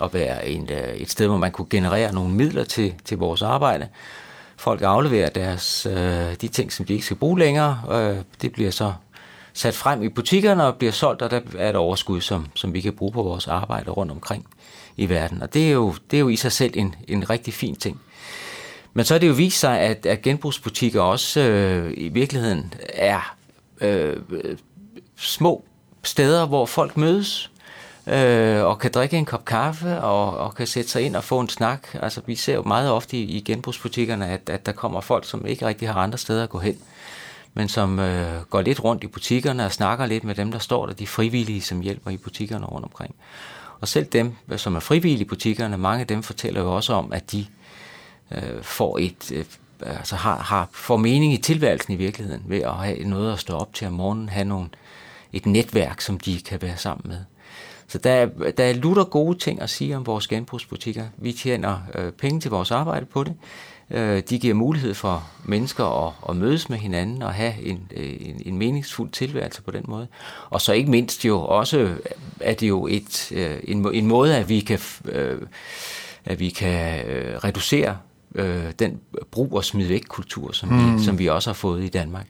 at 0.05 0.15
være 0.15 0.49
en, 0.49 0.69
øh, 0.71 0.95
et 0.95 1.11
sted, 1.11 1.27
hvor 1.27 1.37
man 1.37 1.53
kunne 1.53 1.69
generere 1.71 2.15
nogle 2.15 2.35
midler 2.35 2.65
til, 2.65 2.95
til 3.05 3.19
vores 3.19 3.43
arbejde 3.43 3.89
folk 4.61 4.83
afleverer 4.83 5.29
deres, 5.29 5.87
øh, 5.87 6.35
de 6.41 6.49
ting, 6.49 6.73
som 6.73 6.87
de 6.87 6.93
ikke 6.93 7.05
skal 7.05 7.17
bruge 7.17 7.39
længere. 7.39 7.83
Øh, 7.91 8.17
det 8.43 8.53
bliver 8.53 8.71
så 8.71 8.93
sat 9.53 9.75
frem 9.75 10.03
i 10.03 10.09
butikkerne 10.09 10.65
og 10.65 10.77
bliver 10.77 10.93
solgt, 10.93 11.23
og 11.23 11.31
der 11.31 11.41
er 11.59 11.71
et 11.71 11.77
overskud, 11.77 12.21
som, 12.21 12.47
som 12.55 12.75
vi 12.75 12.81
kan 12.81 12.93
bruge 12.93 13.13
på 13.13 13.23
vores 13.23 13.49
arbejde 13.49 13.91
rundt 13.91 14.13
omkring 14.13 14.47
i 14.97 15.09
verden. 15.09 15.43
Og 15.43 15.55
det 15.55 15.69
er 15.69 15.73
jo, 15.73 15.95
det 16.11 16.17
er 16.17 16.21
jo 16.21 16.29
i 16.29 16.37
sig 16.37 16.53
selv 16.53 16.73
en, 16.77 16.95
en 17.09 17.31
rigtig 17.31 17.55
fin 17.55 17.75
ting. 17.75 18.01
Men 18.95 19.05
så 19.05 19.15
er 19.15 19.19
det 19.19 19.29
jo 19.29 19.33
vist 19.33 19.61
sig, 19.61 19.81
at, 19.81 20.07
at 20.07 20.23
genbrugsbutikker 20.23 21.01
også 21.01 21.41
øh, 21.41 21.95
i 21.97 22.09
virkeligheden 22.09 22.75
er 22.89 23.37
øh, 23.81 24.17
små 25.17 25.65
steder, 26.03 26.47
hvor 26.47 26.67
folk 26.67 26.97
mødes, 26.97 27.50
øh, 28.11 28.65
og 28.65 28.79
kan 28.79 28.91
drikke 28.91 29.17
en 29.17 29.25
kop 29.25 29.45
kaffe 29.45 30.01
og, 30.01 30.37
og 30.37 30.55
kan 30.55 30.67
sætte 30.67 30.91
sig 30.91 31.03
ind 31.03 31.17
og 31.17 31.25
få 31.25 31.41
en 31.41 31.49
snak. 31.49 31.89
Altså, 31.95 32.21
vi 32.27 32.35
ser 32.35 32.55
jo 32.55 32.63
meget 32.63 32.91
ofte 32.91 33.17
i, 33.17 33.23
i 33.23 33.41
genbrugsbutikkerne, 33.41 34.29
at, 34.29 34.51
at 34.51 34.67
der 34.67 34.73
kommer 34.73 35.01
folk, 35.01 35.25
som 35.25 35.47
ikke 35.47 35.67
rigtig 35.67 35.89
har 35.89 36.01
andre 36.01 36.19
steder 36.19 36.43
at 36.43 36.51
gå 36.51 36.59
hen, 36.59 36.79
men 37.55 37.69
som 37.69 37.99
øh, 37.99 38.43
går 38.51 38.61
lidt 38.61 38.85
rundt 38.85 39.05
i 39.05 39.07
butikkerne 39.07 39.65
og 39.65 39.73
snakker 39.73 40.07
lidt 40.07 40.25
med 40.25 40.35
dem, 40.35 40.53
der 40.53 40.59
står 40.59 40.87
der, 40.87 40.93
de 40.93 41.07
frivillige, 41.07 41.61
som 41.61 41.81
hjælper 41.81 42.11
i 42.11 42.17
butikkerne 42.17 42.67
rundt 42.67 42.85
omkring. 42.85 43.15
Og 43.81 43.89
selv 43.89 44.07
dem, 44.07 44.35
som 44.57 44.77
er 44.77 44.81
frivillige 44.81 45.21
i 45.21 45.29
butikkerne, 45.29 45.79
mange 45.79 46.01
af 46.01 46.07
dem 46.07 46.23
fortæller 46.23 46.61
jo 46.61 46.77
også 46.77 46.93
om, 46.93 47.13
at 47.13 47.33
de 47.33 47.47
øh, 48.31 48.63
får 48.63 48.99
et... 48.99 49.33
Øh, 49.33 49.45
altså 49.83 50.17
har, 50.17 50.37
har, 50.37 50.69
får 50.73 50.97
mening 50.97 51.33
i 51.33 51.37
tilværelsen 51.37 51.93
i 51.93 51.97
virkeligheden 51.97 52.43
ved 52.47 52.59
at 52.59 52.75
have 52.75 53.05
noget 53.05 53.33
at 53.33 53.39
stå 53.39 53.57
op 53.57 53.75
til 53.75 53.87
om 53.87 53.93
morgenen, 53.93 54.29
have 54.29 54.45
nogle, 54.45 54.69
et 55.33 55.47
netværk, 55.47 56.01
som 56.01 56.21
de 56.21 56.41
kan 56.41 56.63
være 56.63 56.77
sammen 56.77 57.03
med. 57.09 57.19
Så 57.91 57.99
der 57.99 58.11
er, 58.11 58.27
der 58.51 58.65
er 58.65 58.73
lutter 58.73 59.05
gode 59.05 59.39
ting 59.39 59.63
at 59.63 59.71
sige 59.71 59.97
om 59.97 60.07
vores 60.07 60.29
genbrugsbutikker. 60.29 61.05
Vi 61.17 61.33
tjener 61.33 61.79
øh, 61.95 62.13
penge 62.13 62.41
til 62.41 62.51
vores 62.51 62.71
arbejde 62.71 63.07
på 63.07 63.25
det. 63.25 63.35
Øh, 63.91 64.23
de 64.31 64.39
giver 64.39 64.55
mulighed 64.55 64.95
for 64.95 65.29
mennesker 65.45 66.07
at, 66.07 66.13
at 66.29 66.37
mødes 66.37 66.69
med 66.69 66.79
hinanden 66.79 67.23
og 67.23 67.35
have 67.35 67.63
en, 67.63 67.91
øh, 67.97 68.17
en, 68.21 68.43
en 68.47 68.59
meningsfuld 68.59 69.11
tilværelse 69.11 69.63
på 69.63 69.71
den 69.71 69.85
måde. 69.89 70.07
Og 70.51 70.61
så 70.61 70.73
ikke 70.73 70.91
mindst 70.91 71.25
jo 71.25 71.41
også, 71.41 71.95
er 72.41 72.55
det 72.55 72.69
jo 72.69 72.87
et, 72.87 73.33
øh, 73.33 73.57
en, 73.65 73.95
en 73.95 74.07
måde, 74.07 74.37
at 74.37 74.49
vi 74.49 74.61
kan, 74.61 74.79
øh, 75.05 75.43
at 76.25 76.41
vi 76.41 76.49
kan 76.49 77.07
øh, 77.07 77.37
reducere 77.37 77.97
øh, 78.35 78.73
den 78.79 79.01
brug 79.31 79.53
og 79.53 79.65
smid 79.65 79.87
væk 79.87 80.03
kultur, 80.09 80.53
som, 80.53 80.69
mm. 80.69 80.99
vi, 80.99 81.05
som 81.05 81.19
vi 81.19 81.27
også 81.27 81.51
har 81.51 81.55
fået 81.55 81.85
i 81.85 81.89
Danmark 81.89 82.27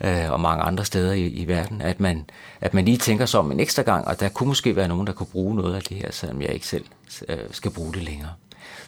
øh, 0.00 0.32
og 0.32 0.40
mange 0.40 0.62
andre 0.62 0.84
steder 0.84 1.12
i, 1.12 1.26
i 1.26 1.48
verden, 1.48 1.82
at 1.82 2.00
man, 2.00 2.24
at 2.60 2.74
man 2.74 2.84
lige 2.84 2.96
tænker 2.96 3.26
sig 3.26 3.40
om 3.40 3.52
en 3.52 3.60
ekstra 3.60 3.82
gang, 3.82 4.08
og 4.08 4.20
der 4.20 4.28
kunne 4.28 4.48
måske 4.48 4.76
være 4.76 4.88
nogen, 4.88 5.06
der 5.06 5.12
kunne 5.12 5.26
bruge 5.26 5.56
noget 5.56 5.74
af 5.74 5.82
det 5.82 5.96
her, 5.96 6.12
selvom 6.12 6.42
jeg 6.42 6.50
ikke 6.50 6.66
selv 6.66 6.84
øh, 7.28 7.38
skal 7.50 7.70
bruge 7.70 7.92
det 7.92 8.02
længere. 8.02 8.30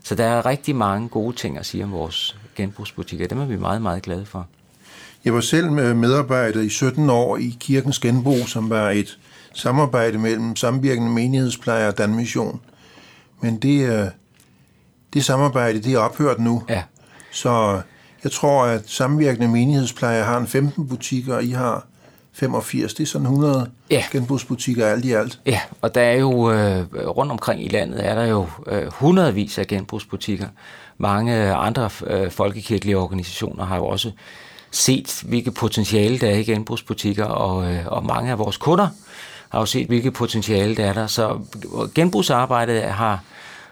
Så 0.02 0.14
der 0.14 0.24
er 0.24 0.46
rigtig 0.46 0.76
mange 0.76 1.08
gode 1.08 1.36
ting 1.36 1.58
at 1.58 1.66
sige 1.66 1.84
om 1.84 1.92
vores 1.92 2.36
genbrugsbutikker. 2.56 3.28
Dem 3.28 3.38
er 3.38 3.46
vi 3.46 3.56
meget, 3.56 3.82
meget 3.82 4.02
glade 4.02 4.26
for. 4.26 4.46
Jeg 5.24 5.34
var 5.34 5.40
selv 5.40 5.72
med 5.72 5.94
medarbejder 5.94 6.60
i 6.60 6.68
17 6.68 7.10
år 7.10 7.36
i 7.36 7.56
Kirkens 7.60 7.98
Genbrug, 7.98 8.48
som 8.48 8.70
var 8.70 8.90
et 8.90 9.18
samarbejde 9.54 10.18
mellem 10.18 10.56
samvirkende 10.56 11.10
menighedsplejer 11.10 11.86
og 11.86 11.98
Danmission. 11.98 12.60
Men 13.40 13.58
det, 13.58 13.88
øh, 13.88 14.06
det 15.14 15.24
samarbejde, 15.24 15.82
det 15.82 15.94
er 15.94 15.98
ophørt 15.98 16.38
nu. 16.38 16.62
Ja. 16.68 16.82
Så 17.30 17.80
jeg 18.24 18.32
tror, 18.32 18.64
at 18.64 18.82
samvirkende 18.86 19.48
menighedsplejer 19.48 20.24
har 20.24 20.38
en 20.38 20.46
15 20.46 20.88
butikker, 20.88 21.34
og 21.34 21.44
I 21.44 21.50
har 21.50 21.86
85. 22.32 22.94
Det 22.94 23.02
er 23.02 23.06
sådan 23.06 23.26
100 23.26 23.70
ja. 23.90 24.04
genbrugsbutikker 24.12 24.86
alt 24.86 25.04
i 25.04 25.12
alt. 25.12 25.40
Ja, 25.46 25.60
og 25.80 25.94
der 25.94 26.00
er 26.00 26.14
jo 26.14 26.52
øh, 26.52 26.84
rundt 26.94 27.32
omkring 27.32 27.64
i 27.64 27.68
landet, 27.68 28.06
er 28.06 28.14
der 28.14 28.24
jo 28.24 28.46
øh, 28.66 28.92
hundredvis 28.92 29.58
af 29.58 29.66
genbrugsbutikker. 29.66 30.46
Mange 30.98 31.54
andre 31.54 31.90
øh, 32.06 32.30
folkekirkelige 32.30 32.98
organisationer 32.98 33.64
har 33.64 33.76
jo 33.76 33.86
også 33.86 34.10
set, 34.70 35.22
hvilket 35.26 35.54
potentiale 35.54 36.18
der 36.18 36.30
er 36.30 36.36
i 36.36 36.44
genbrugsbutikker, 36.44 37.24
og, 37.24 37.72
øh, 37.72 37.86
og 37.86 38.06
mange 38.06 38.30
af 38.30 38.38
vores 38.38 38.56
kunder 38.56 38.88
har 39.48 39.58
jo 39.58 39.66
set, 39.66 39.86
hvilket 39.86 40.12
potentiale 40.12 40.76
der 40.76 40.86
er 40.86 40.92
der. 40.92 41.06
Så 41.06 41.38
genbrugsarbejdet 41.94 42.82
har, 42.82 43.20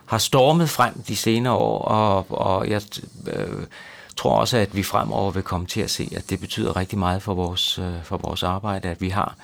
har 0.07 0.19
stormet 0.19 0.71
frem 0.71 1.03
de 1.09 1.17
senere 1.17 1.55
år, 1.55 1.79
og, 1.79 2.27
og 2.29 2.71
jeg 2.71 2.83
øh, 3.27 3.49
tror 4.17 4.39
også, 4.39 4.57
at 4.57 4.77
vi 4.77 4.83
fremover 4.83 5.31
vil 5.31 5.43
komme 5.43 5.67
til 5.67 5.81
at 5.81 5.91
se, 5.91 6.13
at 6.17 6.31
det 6.31 6.41
betyder 6.41 6.77
rigtig 6.77 6.99
meget 6.99 7.23
for 7.23 7.35
vores, 7.35 7.79
øh, 7.79 8.03
for 8.03 8.17
vores 8.17 8.43
arbejde, 8.43 8.89
at 8.89 9.01
vi 9.01 9.09
har 9.09 9.35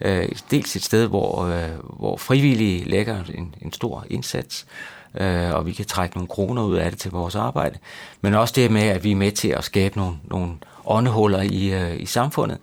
øh, 0.00 0.28
dels 0.50 0.76
et 0.76 0.84
sted, 0.84 1.06
hvor, 1.06 1.44
øh, 1.44 1.98
hvor 1.98 2.16
frivillige 2.16 2.84
lægger 2.84 3.24
en, 3.34 3.54
en 3.62 3.72
stor 3.72 4.06
indsats, 4.10 4.66
øh, 5.14 5.54
og 5.54 5.66
vi 5.66 5.72
kan 5.72 5.84
trække 5.84 6.16
nogle 6.16 6.28
kroner 6.28 6.62
ud 6.62 6.76
af 6.76 6.90
det 6.90 7.00
til 7.00 7.10
vores 7.10 7.34
arbejde, 7.34 7.78
men 8.20 8.34
også 8.34 8.52
det 8.56 8.70
med, 8.70 8.82
at 8.82 9.04
vi 9.04 9.10
er 9.10 9.16
med 9.16 9.32
til 9.32 9.48
at 9.48 9.64
skabe 9.64 9.98
nogle, 9.98 10.16
nogle 10.24 10.52
åndehuller 10.86 11.42
i, 11.42 11.72
øh, 11.72 12.00
i 12.00 12.06
samfundet, 12.06 12.58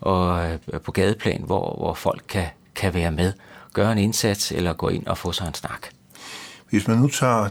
og 0.00 0.50
øh, 0.50 0.80
på 0.80 0.92
gadeplan, 0.92 1.42
hvor, 1.46 1.76
hvor 1.78 1.94
folk 1.94 2.22
kan, 2.28 2.46
kan 2.74 2.94
være 2.94 3.10
med, 3.10 3.32
gøre 3.72 3.92
en 3.92 3.98
indsats 3.98 4.52
eller 4.52 4.72
gå 4.72 4.88
ind 4.88 5.06
og 5.06 5.18
få 5.18 5.32
sig 5.32 5.46
en 5.46 5.54
snak. 5.54 5.86
Hvis 6.70 6.88
man 6.88 6.98
nu 6.98 7.08
tager 7.08 7.48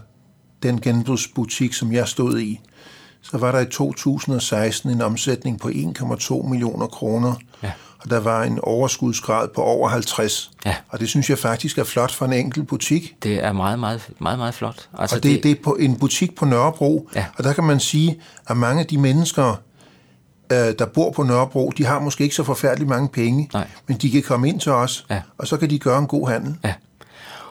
den 0.64 0.82
genbrugsbutik, 0.82 1.74
som 1.74 1.94
jeg 1.94 2.08
stod 2.08 2.40
i, 2.40 2.60
så 3.22 3.38
var 3.38 3.52
der 3.52 3.60
i 3.60 3.66
2016 3.66 4.90
en 4.90 5.02
omsætning 5.02 5.60
på 5.60 5.68
1,2 5.68 6.48
millioner 6.48 6.88
kroner, 6.88 7.34
ja. 7.64 7.72
og 8.00 8.10
der 8.10 8.20
var 8.20 8.44
en 8.44 8.60
overskudsgrad 8.64 9.48
på 9.56 9.62
over 9.62 9.90
50. 9.90 10.52
Ja. 10.66 10.76
Og 10.90 11.00
det 11.00 11.10
synes 11.10 11.30
jeg 11.30 11.38
faktisk 11.38 11.78
er 11.78 11.84
flot 11.84 12.12
for 12.12 12.26
en 12.26 12.34
enkelt 12.34 12.68
butik. 12.68 13.16
Det 13.24 13.44
er 13.44 13.52
meget, 13.52 13.80
meget, 13.80 14.10
meget, 14.20 14.40
meget 14.40 14.54
flot. 14.54 14.90
Altså 14.98 15.16
og 15.16 15.24
det, 15.24 15.32
det... 15.36 15.44
det 15.44 15.52
er 15.52 15.64
på 15.64 15.76
en 15.76 15.96
butik 15.96 16.36
på 16.36 16.46
Nørrebro, 16.46 17.10
ja. 17.16 17.26
og 17.38 17.44
der 17.44 17.54
kan 17.54 17.64
man 17.64 17.80
sige, 17.80 18.22
at 18.48 18.58
mange 18.58 18.82
af 18.82 18.88
de 18.88 18.98
mennesker, 18.98 19.62
øh, 20.52 20.58
der 20.80 20.86
bor 20.86 21.12
på 21.12 21.24
Nørrebro, 21.24 21.72
de 21.78 21.86
har 21.86 22.00
måske 22.00 22.24
ikke 22.24 22.36
så 22.36 22.44
forfærdeligt 22.44 22.90
mange 22.90 23.10
penge, 23.10 23.50
Nej. 23.54 23.68
men 23.88 23.98
de 23.98 24.12
kan 24.12 24.22
komme 24.22 24.50
ind 24.50 24.60
til 24.60 24.72
os, 24.72 25.06
ja. 25.10 25.22
og 25.38 25.48
så 25.48 25.58
kan 25.58 25.70
de 25.70 25.80
gøre 25.80 26.00
en 26.00 26.08
god 26.08 26.30
handel. 26.30 26.56
Ja. 26.64 26.74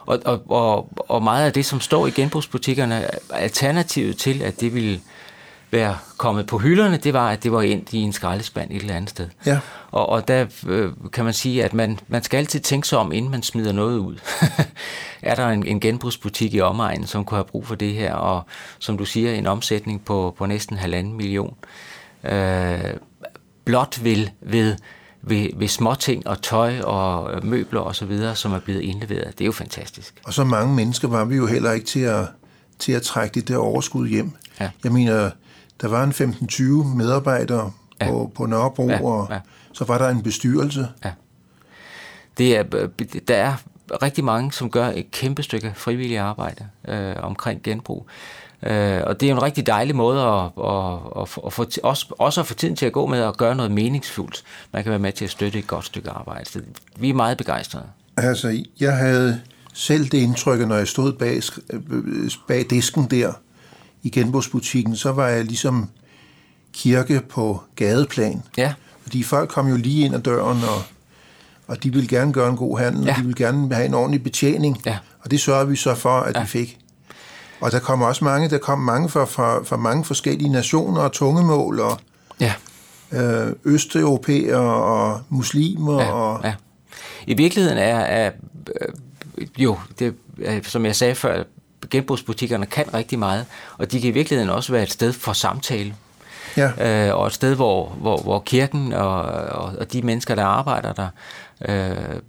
Og, 0.06 0.18
og, 0.24 0.50
og, 0.50 0.88
og 1.08 1.22
meget 1.22 1.46
af 1.46 1.52
det, 1.52 1.66
som 1.66 1.80
står 1.80 2.06
i 2.06 2.10
genbrugsbutikkerne, 2.10 2.94
er 2.94 3.10
alternativet 3.30 4.16
til, 4.16 4.42
at 4.42 4.60
det 4.60 4.74
vil 4.74 5.00
være 5.70 5.98
kommet 6.16 6.46
på 6.46 6.58
hylderne, 6.58 6.96
det 6.96 7.14
var, 7.14 7.30
at 7.30 7.42
det 7.42 7.52
var 7.52 7.62
ind 7.62 7.94
i 7.94 7.98
en 7.98 8.12
skraldespand 8.12 8.70
et 8.70 8.80
eller 8.80 8.94
andet 8.94 9.10
sted. 9.10 9.28
Ja. 9.46 9.60
Og, 9.90 10.08
og 10.08 10.28
der 10.28 10.46
øh, 10.66 10.92
kan 11.12 11.24
man 11.24 11.34
sige, 11.34 11.64
at 11.64 11.74
man, 11.74 11.98
man 12.08 12.22
skal 12.22 12.38
altid 12.38 12.60
tænke 12.60 12.88
sig 12.88 12.98
om, 12.98 13.12
inden 13.12 13.30
man 13.30 13.42
smider 13.42 13.72
noget 13.72 13.98
ud. 13.98 14.16
er 15.22 15.34
der 15.34 15.48
en, 15.48 15.66
en 15.66 15.80
genbrugsbutik 15.80 16.54
i 16.54 16.60
omegnen, 16.60 17.06
som 17.06 17.24
kunne 17.24 17.36
have 17.36 17.44
brug 17.44 17.66
for 17.66 17.74
det 17.74 17.94
her, 17.94 18.14
og 18.14 18.42
som 18.78 18.98
du 18.98 19.04
siger, 19.04 19.32
en 19.32 19.46
omsætning 19.46 20.04
på, 20.04 20.34
på 20.38 20.46
næsten 20.46 20.76
halvanden 20.76 21.16
million. 21.16 21.54
Øh, 22.24 22.78
blot 23.64 24.04
vil 24.04 24.30
ved, 24.40 24.76
ved, 25.22 25.48
ved 25.56 25.68
småting 25.68 26.26
og 26.26 26.42
tøj 26.42 26.80
og 26.80 27.46
møbler 27.46 27.80
og 27.80 27.96
så 27.96 28.04
videre, 28.06 28.36
som 28.36 28.52
er 28.52 28.60
blevet 28.60 28.80
indleveret. 28.80 29.38
Det 29.38 29.40
er 29.40 29.46
jo 29.46 29.52
fantastisk. 29.52 30.20
Og 30.24 30.34
så 30.34 30.44
mange 30.44 30.74
mennesker 30.74 31.08
var 31.08 31.24
vi 31.24 31.36
jo 31.36 31.46
heller 31.46 31.72
ikke 31.72 31.86
til 31.86 32.00
at, 32.00 32.24
til 32.78 32.92
at 32.92 33.02
trække 33.02 33.34
det 33.34 33.48
der 33.48 33.56
overskud 33.56 34.08
hjem. 34.08 34.32
Ja. 34.60 34.70
Jeg 34.84 34.92
mener, 34.92 35.30
der 35.80 35.88
var 35.88 36.04
en 36.04 36.10
15-20 36.10 36.62
medarbejdere 36.96 37.72
ja. 38.00 38.10
på, 38.10 38.32
på 38.34 38.46
Nørrebro, 38.46 38.88
ja. 38.88 39.02
og 39.02 39.28
ja. 39.30 39.40
så 39.72 39.84
var 39.84 39.98
der 39.98 40.08
en 40.08 40.22
bestyrelse. 40.22 40.88
Ja. 41.04 41.10
Det 42.38 42.56
er, 42.56 42.62
der 43.28 43.36
er 43.36 43.54
rigtig 44.02 44.24
mange, 44.24 44.52
som 44.52 44.70
gør 44.70 44.86
et 44.86 45.10
kæmpe 45.10 45.42
stykke 45.42 45.72
frivillig 45.76 46.18
arbejde 46.18 46.66
øh, 46.88 47.14
omkring 47.22 47.62
genbrug. 47.62 48.06
Øh, 48.62 49.00
og 49.06 49.20
det 49.20 49.28
er 49.28 49.32
en 49.32 49.42
rigtig 49.42 49.66
dejlig 49.66 49.96
måde 49.96 50.22
at, 50.22 50.44
at, 50.44 50.98
at, 51.22 51.38
at 51.46 51.52
få, 51.52 51.66
også, 51.82 52.06
også 52.18 52.40
at 52.40 52.46
få 52.46 52.54
tiden 52.54 52.76
til 52.76 52.86
at 52.86 52.92
gå 52.92 53.06
med 53.06 53.18
at 53.18 53.36
gøre 53.36 53.54
noget 53.54 53.72
meningsfuldt. 53.72 54.44
Man 54.72 54.82
kan 54.82 54.90
være 54.90 54.98
med 54.98 55.12
til 55.12 55.24
at 55.24 55.30
støtte 55.30 55.58
et 55.58 55.66
godt 55.66 55.84
stykke 55.84 56.10
arbejde. 56.10 56.50
Så 56.50 56.60
vi 56.98 57.10
er 57.10 57.14
meget 57.14 57.38
begejstrede. 57.38 57.86
Altså, 58.16 58.64
jeg 58.80 58.96
havde 58.96 59.40
selv 59.72 60.04
det 60.04 60.18
indtryk, 60.18 60.68
når 60.68 60.76
jeg 60.76 60.88
stod 60.88 61.12
bag, 61.12 61.42
bag 62.48 62.66
disken 62.70 63.04
der, 63.04 63.32
i 64.02 64.10
genbrugsbutikken, 64.10 64.96
så 64.96 65.12
var 65.12 65.28
jeg 65.28 65.44
ligesom 65.44 65.88
kirke 66.72 67.20
på 67.28 67.62
gadeplan. 67.76 68.42
Ja. 68.56 68.74
Fordi 69.02 69.22
folk 69.22 69.50
kom 69.50 69.68
jo 69.68 69.76
lige 69.76 70.04
ind 70.04 70.14
ad 70.14 70.20
døren, 70.20 70.62
og, 70.62 70.82
og 71.66 71.82
de 71.82 71.92
ville 71.92 72.08
gerne 72.08 72.32
gøre 72.32 72.50
en 72.50 72.56
god 72.56 72.78
handel, 72.78 73.04
ja. 73.04 73.10
og 73.10 73.16
de 73.16 73.22
ville 73.22 73.46
gerne 73.46 73.74
have 73.74 73.86
en 73.86 73.94
ordentlig 73.94 74.22
betjening. 74.22 74.80
Ja. 74.86 74.98
Og 75.20 75.30
det 75.30 75.40
sørgede 75.40 75.68
vi 75.68 75.76
så 75.76 75.94
for, 75.94 76.20
at 76.20 76.36
ja. 76.36 76.42
de 76.42 76.46
fik. 76.46 76.78
Og 77.60 77.72
der 77.72 77.78
kom 77.78 78.02
også 78.02 78.24
mange, 78.24 78.50
der 78.50 78.58
kom 78.58 78.78
mange 78.78 79.08
fra, 79.08 79.24
fra, 79.24 79.64
fra 79.64 79.76
mange 79.76 80.04
forskellige 80.04 80.48
nationer 80.48 81.00
og 81.00 81.12
tungemål, 81.12 81.80
og 81.80 81.98
ja. 82.40 82.52
øh, 83.12 83.52
østeuropæere 83.64 84.82
og 84.82 85.20
muslimer. 85.28 86.02
Ja. 86.02 86.12
Og, 86.12 86.40
ja. 86.44 86.54
I 87.26 87.34
virkeligheden 87.34 87.78
er, 87.78 87.98
er 87.98 88.30
øh, 88.80 89.46
jo, 89.58 89.78
det, 89.98 90.14
som 90.62 90.84
jeg 90.84 90.96
sagde 90.96 91.14
før, 91.14 91.44
genbrugsbutikkerne 91.90 92.66
kan 92.66 92.94
rigtig 92.94 93.18
meget, 93.18 93.46
og 93.78 93.92
de 93.92 94.00
kan 94.00 94.08
i 94.10 94.12
virkeligheden 94.12 94.50
også 94.50 94.72
være 94.72 94.82
et 94.82 94.92
sted 94.92 95.12
for 95.12 95.32
samtale. 95.32 95.94
Ja. 96.56 97.08
Øh, 97.08 97.16
og 97.16 97.26
et 97.26 97.32
sted, 97.32 97.54
hvor, 97.54 97.88
hvor, 97.88 98.16
hvor 98.16 98.38
kirken 98.38 98.92
og, 98.92 99.22
og, 99.22 99.72
og 99.78 99.92
de 99.92 100.02
mennesker, 100.02 100.34
der 100.34 100.44
arbejder 100.44 100.92
der, 100.92 101.08
øh, 101.68 102.20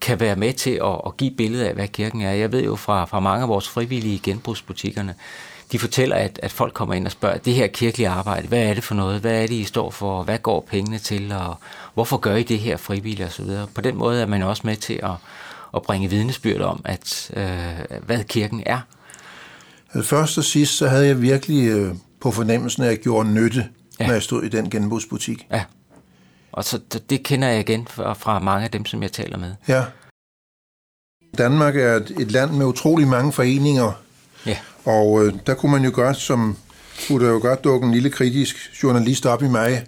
kan 0.00 0.20
være 0.20 0.36
med 0.36 0.52
til 0.52 0.70
at, 0.70 1.00
at 1.06 1.16
give 1.16 1.30
billedet 1.30 1.64
af, 1.64 1.74
hvad 1.74 1.88
kirken 1.88 2.22
er. 2.22 2.32
Jeg 2.32 2.52
ved 2.52 2.64
jo 2.64 2.76
fra, 2.76 3.04
fra 3.04 3.20
mange 3.20 3.42
af 3.42 3.48
vores 3.48 3.68
frivillige 3.68 4.18
genbrugsbutikkerne, 4.18 5.14
de 5.72 5.78
fortæller, 5.78 6.16
at, 6.16 6.40
at 6.42 6.52
folk 6.52 6.74
kommer 6.74 6.94
ind 6.94 7.06
og 7.06 7.12
spørger, 7.12 7.38
det 7.38 7.54
her 7.54 7.66
kirkelige 7.66 8.08
arbejde, 8.08 8.48
hvad 8.48 8.62
er 8.62 8.74
det 8.74 8.84
for 8.84 8.94
noget? 8.94 9.20
Hvad 9.20 9.42
er 9.42 9.46
det, 9.46 9.54
I 9.54 9.64
står 9.64 9.90
for? 9.90 10.22
Hvad 10.22 10.38
går 10.38 10.66
pengene 10.70 10.98
til? 10.98 11.32
Og 11.32 11.56
hvorfor 11.94 12.16
gør 12.16 12.34
I 12.34 12.42
det 12.42 12.58
her 12.58 12.76
frivilligt? 12.76 13.26
Og 13.26 13.32
så 13.32 13.42
videre. 13.42 13.66
På 13.74 13.80
den 13.80 13.96
måde 13.96 14.22
er 14.22 14.26
man 14.26 14.42
også 14.42 14.62
med 14.64 14.76
til 14.76 15.00
at, 15.02 15.10
at 15.74 15.82
bringe 15.82 16.10
vidnesbyrd 16.10 16.60
om, 16.60 16.80
at 16.84 17.30
øh, 17.36 17.98
hvad 18.06 18.24
kirken 18.24 18.62
er. 18.66 18.80
Altså, 19.94 20.08
først 20.08 20.38
og 20.38 20.44
sidst, 20.44 20.76
så 20.76 20.88
havde 20.88 21.06
jeg 21.06 21.22
virkelig 21.22 21.68
øh, 21.68 21.94
på 22.20 22.30
fornemmelsen, 22.30 22.82
at 22.82 22.88
jeg 22.88 22.98
gjorde 22.98 23.32
nytte, 23.32 23.68
ja. 24.00 24.06
når 24.06 24.12
jeg 24.12 24.22
stod 24.22 24.42
i 24.42 24.48
den 24.48 24.70
genbrugsbutik. 24.70 25.46
Ja. 25.50 25.64
Og 26.52 26.64
så 26.64 26.80
det 27.10 27.22
kender 27.22 27.48
jeg 27.48 27.60
igen 27.60 27.86
fra, 27.90 28.12
fra 28.12 28.38
mange 28.38 28.64
af 28.64 28.70
dem, 28.70 28.84
som 28.84 29.02
jeg 29.02 29.12
taler 29.12 29.38
med. 29.38 29.54
Ja. 29.68 29.84
Danmark 31.38 31.76
er 31.76 31.94
et, 31.96 32.14
et 32.20 32.30
land 32.32 32.50
med 32.50 32.66
utrolig 32.66 33.08
mange 33.08 33.32
foreninger. 33.32 33.92
Ja. 34.46 34.58
Og 34.84 35.26
øh, 35.26 35.34
der 35.46 35.54
kunne 35.54 35.72
man 35.72 35.84
jo 35.84 35.90
godt, 35.94 36.16
som 36.16 36.56
kunne 37.06 37.26
der 37.26 37.32
jo 37.32 37.38
godt 37.38 37.64
dukke 37.64 37.86
en 37.86 37.92
lille 37.92 38.10
kritisk 38.10 38.82
journalist 38.82 39.26
op 39.26 39.42
i 39.42 39.48
mig 39.48 39.84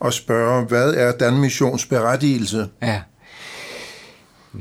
og 0.00 0.12
spørge, 0.12 0.64
hvad 0.64 0.94
er 0.94 1.12
Danmissions 1.12 1.86
berettigelse? 1.86 2.68
Ja. 2.82 3.02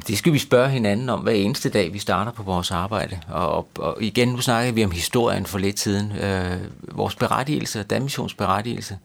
Det 0.08 0.18
skal 0.18 0.34
vi 0.34 0.40
spørge 0.40 0.70
hinanden 0.70 1.10
om 1.10 1.20
hver 1.20 1.32
eneste 1.32 1.70
dag, 1.70 1.94
vi 1.94 2.00
starter 2.00 2.32
på 2.32 2.44
vores 2.44 2.72
arbejde. 2.72 3.20
Og, 3.30 3.50
og, 3.52 3.68
og 3.80 3.98
igen, 4.00 4.28
nu 4.28 4.42
snakker 4.42 4.72
vi 4.72 4.84
om 4.84 4.92
historien 4.92 5.46
for 5.46 5.60
lidt 5.60 5.80
siden. 5.80 6.12
Øh, 6.12 6.58
vores 6.82 7.16
berettigelse, 7.16 7.84
Danmissions 7.84 8.34
berettigelse, 8.34 8.98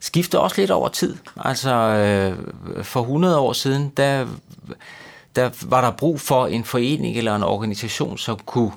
skifter 0.00 0.38
også 0.38 0.60
lidt 0.60 0.70
over 0.70 0.88
tid. 0.88 1.16
Altså 1.36 1.72
øh, 1.74 2.84
for 2.84 3.00
100 3.00 3.38
år 3.38 3.52
siden, 3.52 3.92
der, 3.96 4.26
der 5.36 5.50
var 5.62 5.80
der 5.80 5.90
brug 5.90 6.20
for 6.20 6.46
en 6.46 6.64
forening 6.64 7.16
eller 7.16 7.36
en 7.36 7.42
organisation, 7.42 8.18
som 8.18 8.38
kunne 8.46 8.72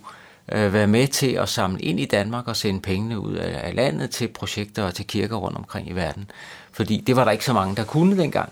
øh, 0.51 0.73
være 0.73 0.87
med 0.87 1.07
til 1.07 1.31
at 1.31 1.49
samle 1.49 1.81
ind 1.81 1.99
i 1.99 2.05
Danmark 2.05 2.47
og 2.47 2.55
sende 2.55 2.81
pengene 2.81 3.19
ud 3.19 3.33
af, 3.33 3.67
af 3.67 3.75
landet 3.75 4.09
til 4.09 4.27
projekter 4.27 4.83
og 4.83 4.93
til 4.93 5.07
kirker 5.07 5.35
rundt 5.35 5.57
omkring 5.57 5.89
i 5.89 5.93
verden. 5.93 6.31
Fordi 6.71 7.03
det 7.07 7.15
var 7.15 7.23
der 7.23 7.31
ikke 7.31 7.45
så 7.45 7.53
mange, 7.53 7.75
der 7.75 7.83
kunne 7.83 8.17
dengang. 8.17 8.49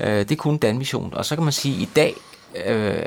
Øh, 0.00 0.28
det 0.28 0.38
kunne 0.38 0.58
Danmission. 0.58 1.14
Og 1.14 1.24
så 1.24 1.34
kan 1.34 1.44
man 1.44 1.52
sige, 1.52 1.74
at 1.74 1.82
i 1.82 1.88
dag 1.96 2.14
øh, 2.66 3.02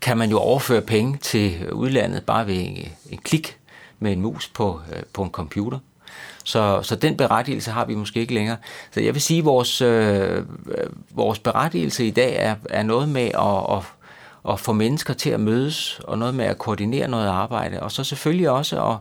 kan 0.00 0.18
man 0.18 0.30
jo 0.30 0.38
overføre 0.38 0.82
penge 0.82 1.16
til 1.16 1.72
udlandet 1.72 2.24
bare 2.24 2.46
ved 2.46 2.54
en, 2.54 2.88
en 3.10 3.18
klik 3.18 3.58
med 3.98 4.12
en 4.12 4.20
mus 4.20 4.48
på, 4.48 4.80
øh, 4.92 5.02
på 5.12 5.22
en 5.22 5.30
computer. 5.30 5.78
Så, 6.44 6.82
så 6.82 6.96
den 6.96 7.16
berettigelse 7.16 7.70
har 7.70 7.84
vi 7.84 7.94
måske 7.94 8.20
ikke 8.20 8.34
længere. 8.34 8.56
Så 8.90 9.00
jeg 9.00 9.14
vil 9.14 9.22
sige, 9.22 9.38
at 9.38 9.44
vores, 9.44 9.80
øh, 9.80 10.36
øh, 10.38 10.90
vores 11.10 11.38
berettigelse 11.38 12.06
i 12.06 12.10
dag 12.10 12.36
er, 12.36 12.54
er 12.70 12.82
noget 12.82 13.08
med 13.08 13.22
at, 13.22 13.76
at, 13.76 13.82
at 14.52 14.60
få 14.60 14.72
mennesker 14.72 15.14
til 15.14 15.30
at 15.30 15.40
mødes, 15.40 16.00
og 16.04 16.18
noget 16.18 16.34
med 16.34 16.44
at 16.44 16.58
koordinere 16.58 17.08
noget 17.08 17.28
arbejde, 17.28 17.80
og 17.80 17.92
så 17.92 18.04
selvfølgelig 18.04 18.50
også 18.50 19.00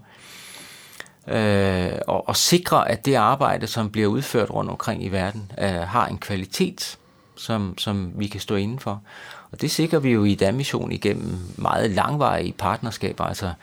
at, 1.27 1.36
øh, 1.36 1.92
og, 2.08 2.30
og 2.30 2.36
sikre, 2.36 2.89
at 2.89 3.06
det 3.06 3.15
arbejde, 3.15 3.68
som 3.68 3.89
bliver 3.89 4.08
udført 4.08 4.50
rundt 4.50 4.72
omkring 4.72 5.04
i 5.04 5.08
verden, 5.08 5.51
øh, 5.60 5.68
har 5.70 6.08
en 6.08 6.18
kvalitet, 6.18 6.98
som, 7.38 7.77
som 7.77 8.12
vi 8.15 8.27
kan 8.27 8.42
stå 8.42 8.56
inden 8.56 8.80
for. 8.80 9.01
Og 9.51 9.62
det 9.62 9.72
sikrer 9.72 10.00
vi 10.00 10.10
jo 10.10 10.24
i 10.24 10.36
Dan-mission 10.36 10.92
igennem 10.92 11.38
meget 11.56 11.92
langvarige 11.92 12.54
partnerskaber, 12.58 13.24
altså 13.24 13.54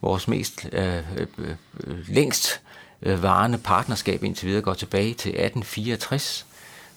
vores 0.00 0.28
mest 0.28 0.68
øh, 0.72 0.96
øh, 1.16 1.26
øh, 1.38 2.08
længst 2.08 2.60
øh, 3.02 3.22
varende 3.22 3.58
partnerskab 3.58 4.24
indtil 4.24 4.48
videre 4.48 4.62
går 4.62 4.74
tilbage 4.74 5.14
til 5.14 5.30
1864 5.30 6.46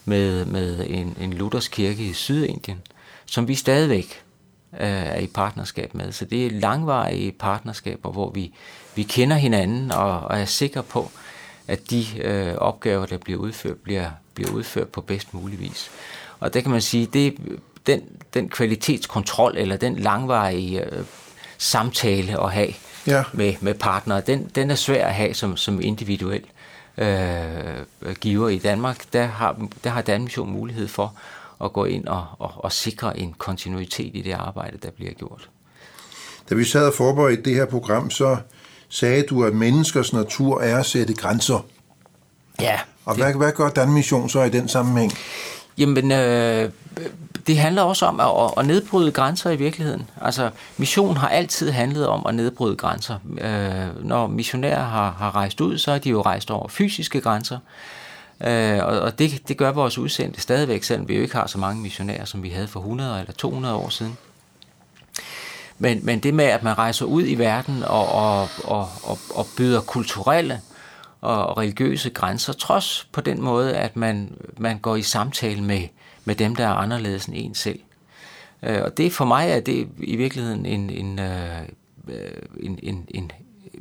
med, 0.05 0.45
med 0.45 0.85
en, 0.87 1.17
en 1.21 1.33
Luthers 1.33 1.67
kirke 1.67 2.03
i 2.03 2.13
Sydindien, 2.13 2.81
som 3.25 3.47
vi 3.47 3.55
stadigvæk 3.55 4.23
øh, 4.73 4.79
er 4.79 5.19
i 5.19 5.27
partnerskab 5.27 5.93
med. 5.93 6.11
Så 6.11 6.25
det 6.25 6.45
er 6.45 6.51
langvarige 6.51 7.31
partnerskaber, 7.31 8.11
hvor 8.11 8.31
vi, 8.31 8.53
vi 8.95 9.03
kender 9.03 9.35
hinanden 9.35 9.91
og, 9.91 10.19
og 10.19 10.39
er 10.39 10.45
sikre 10.45 10.83
på, 10.83 11.11
at 11.67 11.89
de 11.89 12.05
øh, 12.21 12.55
opgaver, 12.55 13.05
der 13.05 13.17
bliver 13.17 13.39
udført, 13.39 13.77
bliver, 13.77 14.09
bliver 14.33 14.51
udført 14.51 14.87
på 14.87 15.01
bedst 15.01 15.33
mulig 15.33 15.59
vis. 15.59 15.91
Og 16.39 16.53
der 16.53 16.61
kan 16.61 16.71
man 16.71 16.81
sige, 16.81 17.05
det 17.05 17.37
den, 17.87 18.01
den 18.33 18.49
kvalitetskontrol 18.49 19.57
eller 19.57 19.77
den 19.77 19.95
langvarige 19.95 20.85
øh, 20.85 21.03
samtale 21.57 22.43
at 22.43 22.51
have 22.51 22.73
ja. 23.07 23.23
med, 23.33 23.53
med 23.61 23.73
partnere, 23.73 24.21
den, 24.21 24.51
den 24.55 24.71
er 24.71 24.75
svær 24.75 25.07
at 25.07 25.13
have 25.13 25.33
som, 25.33 25.57
som 25.57 25.81
individuel 25.81 26.43
øh, 26.97 28.15
giver 28.19 28.49
i 28.49 28.57
Danmark. 28.57 29.13
Der 29.13 29.25
har, 29.25 29.67
der 29.83 29.89
har 29.89 30.01
Danmission 30.01 30.51
mulighed 30.51 30.87
for 30.87 31.15
at 31.63 31.73
gå 31.73 31.85
ind 31.85 32.07
og, 32.07 32.25
og, 32.39 32.51
og 32.55 32.71
sikre 32.71 33.19
en 33.19 33.33
kontinuitet 33.37 34.15
i 34.15 34.21
det 34.21 34.33
arbejde, 34.33 34.77
der 34.77 34.91
bliver 34.91 35.13
gjort. 35.13 35.49
Da 36.49 36.55
vi 36.55 36.63
sad 36.63 36.87
og 36.87 36.93
forberedte 36.93 37.43
det 37.43 37.55
her 37.55 37.65
program, 37.65 38.11
så 38.11 38.37
sagde 38.89 39.23
du, 39.23 39.43
at 39.43 39.53
menneskers 39.53 40.13
natur 40.13 40.61
er 40.61 40.79
at 40.79 40.85
sætte 40.85 41.13
grænser. 41.13 41.65
Ja. 42.61 42.79
Og 43.05 43.15
det... 43.15 43.23
hvad, 43.23 43.33
hvad 43.33 43.51
gør 43.51 43.69
Danmission 43.69 44.29
så 44.29 44.43
i 44.43 44.49
den 44.49 44.67
sammenhæng? 44.67 45.13
Jamen, 45.77 46.11
øh, 46.11 46.69
det 47.47 47.57
handler 47.57 47.81
også 47.81 48.05
om 48.05 48.19
at, 48.19 48.51
at 48.57 48.65
nedbryde 48.65 49.11
grænser 49.11 49.49
i 49.49 49.55
virkeligheden. 49.55 50.09
Altså, 50.21 50.49
mission 50.77 51.17
har 51.17 51.27
altid 51.27 51.71
handlet 51.71 52.07
om 52.07 52.25
at 52.25 52.35
nedbryde 52.35 52.75
grænser. 52.75 53.15
Øh, 53.41 54.05
når 54.05 54.27
missionærer 54.27 54.83
har, 54.83 55.15
har 55.19 55.35
rejst 55.35 55.61
ud, 55.61 55.77
så 55.77 55.91
er 55.91 55.97
de 55.97 56.09
jo 56.09 56.21
rejst 56.21 56.51
over 56.51 56.67
fysiske 56.67 57.21
grænser. 57.21 57.57
Øh, 58.41 58.79
og 58.83 58.99
og 58.99 59.19
det, 59.19 59.47
det 59.47 59.57
gør 59.57 59.71
vores 59.71 59.97
udsendte 59.97 60.41
stadigvæk, 60.41 60.83
selvom 60.83 61.07
vi 61.07 61.15
jo 61.15 61.21
ikke 61.21 61.35
har 61.35 61.47
så 61.47 61.57
mange 61.57 61.81
missionærer, 61.81 62.25
som 62.25 62.43
vi 62.43 62.49
havde 62.49 62.67
for 62.67 62.79
100 62.79 63.19
eller 63.19 63.33
200 63.33 63.75
år 63.75 63.89
siden. 63.89 64.17
Men, 65.79 65.99
men 66.05 66.19
det 66.19 66.33
med, 66.33 66.45
at 66.45 66.63
man 66.63 66.77
rejser 66.77 67.05
ud 67.05 67.23
i 67.27 67.35
verden 67.35 67.83
og, 67.83 68.11
og, 68.11 68.49
og, 68.63 68.89
og, 69.03 69.19
og 69.35 69.47
byder 69.57 69.81
kulturelle 69.81 70.61
og 71.23 71.57
religiøse 71.57 72.09
grænser, 72.09 72.53
trods 72.53 73.07
på 73.11 73.21
den 73.21 73.41
måde, 73.41 73.77
at 73.77 73.95
man, 73.95 74.35
man 74.57 74.79
går 74.79 74.95
i 74.95 75.01
samtale 75.01 75.63
med, 75.63 75.87
med 76.25 76.35
dem, 76.35 76.55
der 76.55 76.67
er 76.67 76.73
anderledes 76.73 77.25
end 77.25 77.35
en 77.37 77.55
selv. 77.55 77.79
Øh, 78.63 78.81
og 78.83 78.97
det 78.97 79.13
for 79.13 79.25
mig 79.25 79.49
er 79.49 79.59
det 79.59 79.87
i 79.97 80.15
virkeligheden 80.15 80.65
en, 80.65 80.89
en, 80.89 81.19
øh, 81.19 81.59
øh 82.07 82.31
en, 82.59 82.79
en, 82.83 83.05
en 83.07 83.31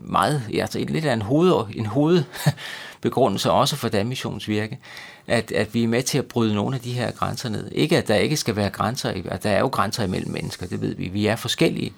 meget, 0.01 0.43
altså 0.55 0.79
en, 0.79 0.89
lidt 0.89 1.05
af 1.05 1.13
en, 1.13 1.23
hoved, 1.23 1.65
en 1.75 1.87
hovedbegrundelse 1.87 3.51
også 3.51 3.77
for 3.77 3.89
Danmissionsvirke, 3.89 4.79
at, 5.27 5.53
at 5.53 5.75
vi 5.75 5.85
er 5.85 5.89
med 5.89 6.03
til 6.03 6.19
at 6.19 6.27
bryde 6.27 6.55
nogle 6.55 6.77
af 6.77 6.83
de 6.83 6.93
her 6.93 7.11
grænser 7.11 7.49
ned. 7.49 7.71
Ikke 7.73 7.99
at 7.99 8.09
der 8.09 8.15
ikke 8.15 8.37
skal 8.37 8.57
være 8.57 8.71
grænser, 8.71 9.13
at 9.29 9.43
der 9.43 9.51
er 9.51 9.61
jo 9.61 9.69
grænser 9.69 10.05
imellem 10.05 10.33
mennesker, 10.33 10.67
det 10.67 10.81
ved 10.81 10.95
vi. 10.95 11.09
Vi 11.09 11.27
er 11.27 11.37
forskellige, 11.37 11.93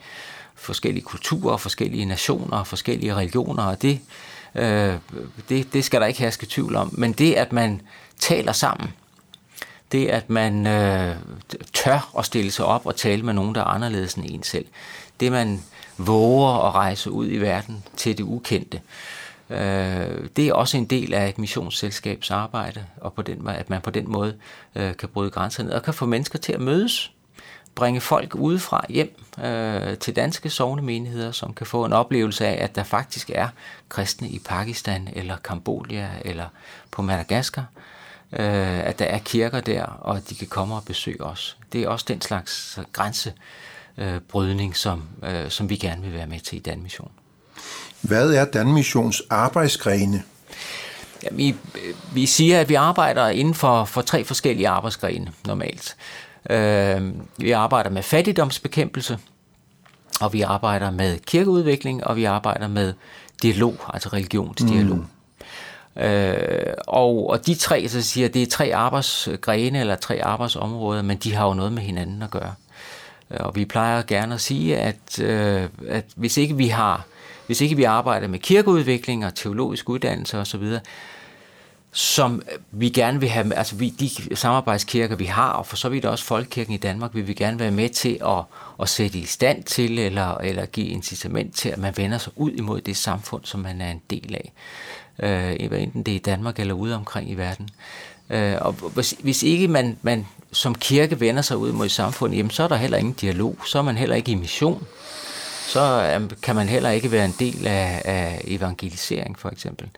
forskellige 0.54 1.04
kulturer, 1.04 1.57
forskellige 1.57 2.04
nationer, 2.04 2.64
forskellige 2.64 3.14
religioner, 3.14 3.62
og 3.62 3.83
det, 3.83 3.92
øh, 3.92 4.33
Øh, 4.54 4.94
det, 5.48 5.72
det 5.72 5.84
skal 5.84 6.00
der 6.00 6.06
ikke 6.06 6.20
herske 6.20 6.46
tvivl 6.50 6.76
om. 6.76 6.94
Men 6.98 7.12
det, 7.12 7.34
at 7.34 7.52
man 7.52 7.80
taler 8.18 8.52
sammen, 8.52 8.92
det 9.92 10.06
at 10.06 10.30
man 10.30 10.66
øh, 10.66 11.16
tør 11.72 12.12
at 12.18 12.24
stille 12.24 12.50
sig 12.50 12.64
op 12.64 12.86
og 12.86 12.96
tale 12.96 13.22
med 13.22 13.34
nogen, 13.34 13.54
der 13.54 13.60
er 13.60 13.64
anderledes 13.64 14.14
end 14.14 14.24
en 14.28 14.42
selv, 14.42 14.66
det 15.20 15.32
man 15.32 15.62
våger 15.98 16.66
at 16.68 16.74
rejse 16.74 17.10
ud 17.10 17.28
i 17.30 17.36
verden 17.36 17.84
til 17.96 18.18
det 18.18 18.24
ukendte, 18.24 18.80
øh, 19.50 20.28
det 20.36 20.48
er 20.48 20.52
også 20.52 20.76
en 20.76 20.84
del 20.84 21.14
af 21.14 21.28
et 21.28 21.38
missionsselskabs 21.38 22.30
arbejde, 22.30 22.84
og 22.96 23.12
på 23.12 23.22
den, 23.22 23.48
at 23.48 23.70
man 23.70 23.80
på 23.80 23.90
den 23.90 24.12
måde 24.12 24.34
øh, 24.74 24.96
kan 24.96 25.08
bryde 25.08 25.30
grænserne 25.30 25.74
og 25.74 25.82
kan 25.82 25.94
få 25.94 26.06
mennesker 26.06 26.38
til 26.38 26.52
at 26.52 26.60
mødes, 26.60 27.12
bringe 27.74 28.00
folk 28.00 28.34
udefra 28.34 28.84
hjem 28.88 29.24
øh, 29.44 29.98
til 29.98 30.16
danske 30.16 30.50
sovnemenigheder, 30.50 31.32
som 31.32 31.54
kan 31.54 31.66
få 31.66 31.84
en 31.84 31.92
oplevelse 31.92 32.46
af, 32.46 32.64
at 32.64 32.76
der 32.76 32.82
faktisk 32.82 33.30
er 33.34 33.48
kristne 33.88 34.28
i 34.28 34.38
Pakistan 34.38 35.08
eller 35.12 35.37
Kambodja 35.37 36.08
eller 36.24 36.46
på 36.90 37.02
Madagaskar, 37.02 37.66
øh, 38.32 38.78
at 38.78 38.98
der 38.98 39.04
er 39.04 39.18
kirker 39.18 39.60
der, 39.60 39.84
og 39.84 40.16
at 40.16 40.30
de 40.30 40.34
kan 40.34 40.46
komme 40.46 40.74
og 40.74 40.84
besøge 40.84 41.24
os. 41.24 41.56
Det 41.72 41.82
er 41.82 41.88
også 41.88 42.04
den 42.08 42.20
slags 42.20 42.78
grænsebrydning, 42.92 44.70
øh, 44.70 44.74
som, 44.74 45.02
øh, 45.22 45.50
som 45.50 45.70
vi 45.70 45.76
gerne 45.76 46.02
vil 46.02 46.12
være 46.12 46.26
med 46.26 46.40
til 46.40 46.56
i 46.56 46.60
Danmission. 46.60 47.10
Hvad 48.00 48.30
er 48.30 48.44
Danmissions 48.44 49.22
arbejdsgrene? 49.30 50.22
Ja, 51.22 51.28
vi, 51.32 51.54
vi 52.12 52.26
siger, 52.26 52.60
at 52.60 52.68
vi 52.68 52.74
arbejder 52.74 53.28
inden 53.28 53.54
for, 53.54 53.84
for 53.84 54.02
tre 54.02 54.24
forskellige 54.24 54.68
arbejdsgrene 54.68 55.32
normalt. 55.46 55.96
Øh, 56.50 57.12
vi 57.38 57.50
arbejder 57.50 57.90
med 57.90 58.02
fattigdomsbekæmpelse, 58.02 59.18
og 60.20 60.33
vi 60.33 60.40
arbejder 60.40 60.90
med 60.90 61.18
kirkeudvikling, 61.18 62.07
og 62.07 62.16
vi 62.16 62.24
arbejder 62.24 62.68
med 62.68 62.94
dialog, 63.42 63.76
altså 63.94 64.09
religionsdialog. 64.09 64.98
Mm. 65.96 66.02
Øh, 66.02 66.74
og, 66.87 67.30
og 67.30 67.46
de 67.46 67.54
tre, 67.54 67.88
så 67.88 68.02
siger 68.02 68.28
det 68.28 68.42
er 68.42 68.46
tre 68.46 68.74
arbejdsgrene 68.74 69.80
eller 69.80 69.96
tre 69.96 70.22
arbejdsområder, 70.22 71.02
men 71.02 71.16
de 71.16 71.35
har 71.35 71.46
jo 71.46 71.54
noget 71.54 71.72
med 71.72 71.83
hinanden 71.83 72.22
at 72.22 72.30
gøre. 72.30 72.54
Øh, 73.30 73.37
og 73.40 73.57
vi 73.57 73.64
plejer 73.64 74.02
gerne 74.02 74.35
at 74.35 74.40
sige, 74.40 74.78
at, 74.78 75.20
øh, 75.20 75.68
at 75.88 76.04
hvis 76.16 76.37
ikke 76.37 76.57
vi 76.57 76.68
har 76.68 77.07
hvis 77.46 77.61
ikke 77.61 77.76
vi 77.76 77.85
arbejder 77.85 78.28
med 78.28 78.38
kirkeudvikling 78.38 79.26
og 79.26 79.35
teologisk 79.35 79.88
uddannelse 79.88 80.38
osv., 80.38 80.72
som 81.96 82.42
vi 82.70 82.88
gerne 82.88 83.20
vil 83.20 83.28
have, 83.28 83.54
altså 83.54 83.76
vi, 83.76 83.88
de 83.88 84.37
samarbejdskirker, 84.37 85.16
vi 85.16 85.24
har, 85.24 85.50
og 85.50 85.66
for 85.66 85.76
så 85.76 85.88
vidt 85.88 86.04
også 86.04 86.24
Folkekirken 86.24 86.74
i 86.74 86.76
Danmark, 86.76 87.14
vil 87.14 87.28
vi 87.28 87.35
gerne 87.35 87.59
være 87.59 87.70
med 87.70 87.88
til 87.88 88.18
at, 88.26 88.42
at 88.80 88.88
sætte 88.88 89.18
i 89.18 89.24
stand 89.24 89.64
til, 89.64 89.98
eller, 89.98 90.37
eller 90.37 90.66
give 90.66 90.87
incitament 90.87 91.54
til, 91.57 91.68
at 91.68 91.78
man 91.78 91.96
vender 91.96 92.18
sig 92.18 92.33
ud 92.37 92.50
imod 92.50 92.80
det 92.80 92.96
samfund, 92.96 93.44
som 93.44 93.61
man 93.61 93.80
er 93.80 93.90
en 93.90 94.00
del 94.11 94.35
af 94.35 94.52
øh, 95.18 95.83
enten 95.83 96.02
det 96.02 96.12
er 96.12 96.16
i 96.16 96.18
Danmark 96.18 96.59
eller 96.59 96.74
ude 96.74 96.94
omkring 96.94 97.30
i 97.30 97.35
verden. 97.35 97.68
Øh, 98.30 98.57
og 98.61 98.72
hvis, 98.72 99.14
hvis 99.22 99.42
ikke 99.42 99.68
man, 99.68 99.98
man 100.02 100.26
som 100.52 100.74
kirke 100.74 101.20
vender 101.20 101.42
sig 101.42 101.57
ud 101.57 101.72
mod 101.72 101.88
samfundet, 101.88 102.38
jamen 102.38 102.50
så 102.50 102.62
er 102.62 102.68
der 102.68 102.76
heller 102.76 102.98
ingen 102.98 103.14
dialog, 103.14 103.57
så 103.66 103.78
er 103.78 103.83
man 103.83 103.96
heller 103.96 104.16
ikke 104.16 104.33
i 104.33 104.35
mission, 104.35 104.87
så 105.68 106.14
øh, 106.20 106.30
kan 106.42 106.54
man 106.54 106.68
heller 106.68 106.90
ikke 106.90 107.12
være 107.12 107.24
en 107.24 107.35
del 107.38 107.66
af, 107.66 108.02
af 108.04 108.40
evangelisering 108.44 109.38
for 109.38 109.50
eksempel. 109.50 109.88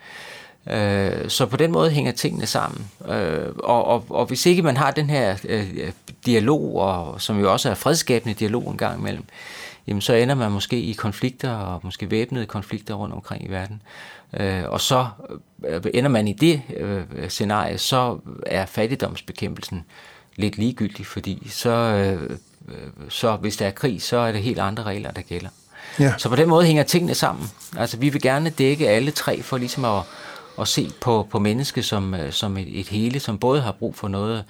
Øh, 0.71 1.29
så 1.29 1.47
på 1.47 1.57
den 1.57 1.73
måde 1.73 1.91
hænger 1.91 2.13
tingene 2.13 2.47
sammen. 2.47 2.91
Øh, 3.09 3.53
og, 3.59 3.85
og, 3.85 4.05
og 4.09 4.27
hvis 4.27 4.47
ikke 4.47 4.63
man 4.63 4.77
har 4.77 4.91
den 4.91 5.11
her 5.11 5.37
øh, 5.45 5.93
dialog, 6.27 6.77
og, 6.77 7.21
som 7.21 7.41
jo 7.41 7.53
også 7.53 7.71
er 7.71 7.75
fredskabende 7.75 8.35
dialog 8.35 8.71
en 8.71 8.77
gang 8.77 9.01
imellem, 9.01 9.25
jamen 9.87 10.01
så 10.01 10.15
ender 10.15 10.35
man 10.35 10.53
måske 10.53 10.81
i 10.81 10.93
konflikter, 10.93 11.51
og 11.51 11.81
måske 11.83 12.11
væbnede 12.11 12.47
konflikter 12.47 12.95
rundt 12.95 13.15
omkring 13.15 13.45
i 13.45 13.51
verden. 13.51 13.83
Øh, 14.41 14.63
og 14.67 14.81
så 14.81 15.07
øh, 15.67 15.83
ender 15.95 16.11
man 16.11 16.29
i 16.29 16.33
det 16.33 16.63
øh, 16.77 17.03
scenarie, 17.29 17.79
så 17.79 18.19
er 18.47 18.67
fattigdomsbekæmpelsen 18.67 19.85
lidt 20.37 20.59
ligegyldig, 20.59 21.07
fordi 21.07 21.47
så, 21.51 21.71
øh, 21.71 22.37
så 23.09 23.37
hvis 23.37 23.57
der 23.57 23.67
er 23.67 23.71
krig, 23.71 24.03
så 24.03 24.17
er 24.17 24.33
det 24.33 24.43
helt 24.43 24.59
andre 24.59 24.83
regler, 24.83 25.11
der 25.11 25.23
gælder. 25.23 25.49
Ja. 25.99 26.15
Så 26.19 26.29
på 26.29 26.37
den 26.37 26.49
måde 26.49 26.67
hænger 26.67 26.83
tingene 26.83 27.15
sammen. 27.15 27.51
Altså 27.77 27.97
vi 27.97 28.09
vil 28.09 28.23
gerne 28.23 28.51
dække 28.51 28.89
alle 28.89 29.11
tre 29.11 29.43
for 29.43 29.57
ligesom 29.57 29.85
at, 29.85 30.03
at 30.61 30.69
se 30.69 30.91
på, 31.01 31.29
på 31.31 31.39
mennesket 31.39 31.85
som, 31.85 32.15
øh, 32.15 32.33
som 32.33 32.57
et, 32.57 32.81
et 32.81 32.89
hele, 32.89 33.21
som 33.21 33.39
både 33.39 33.61
har 33.61 33.73
brug 33.73 33.95
for 33.95 34.09
noget 34.09 34.45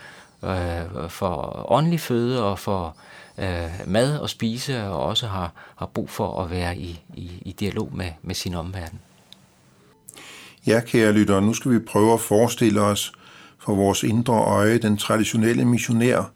øh, 0.44 1.08
for 1.08 1.66
åndelig 1.72 2.00
føde 2.00 2.44
og 2.44 2.58
for 2.58 2.96
øh, 3.38 3.70
mad 3.86 4.18
og 4.18 4.30
spise, 4.30 4.84
og 4.84 5.02
også 5.06 5.26
har, 5.26 5.52
har 5.76 5.86
brug 5.86 6.10
for 6.10 6.42
at 6.42 6.50
være 6.50 6.76
i, 6.78 7.00
i, 7.14 7.30
i 7.40 7.52
dialog 7.52 7.90
med, 7.94 8.10
med 8.22 8.34
sin 8.34 8.54
omverden. 8.54 9.00
Ja, 10.66 10.80
kære 10.80 11.12
lyttere, 11.12 11.42
nu 11.42 11.54
skal 11.54 11.70
vi 11.72 11.78
prøve 11.78 12.12
at 12.12 12.20
forestille 12.20 12.80
os 12.80 13.12
for 13.58 13.74
vores 13.74 14.02
indre 14.02 14.34
øje 14.34 14.78
den 14.78 14.96
traditionelle 14.96 15.64
missionær, 15.64 16.30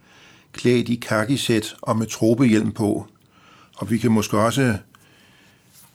klædt 0.52 0.88
i 0.88 0.94
kakisæt 0.94 1.74
og 1.83 1.96
med 1.96 2.06
tropehjelm 2.06 2.72
på. 2.72 3.06
Og 3.76 3.90
vi 3.90 3.98
kan 3.98 4.12
måske 4.12 4.38
også 4.38 4.76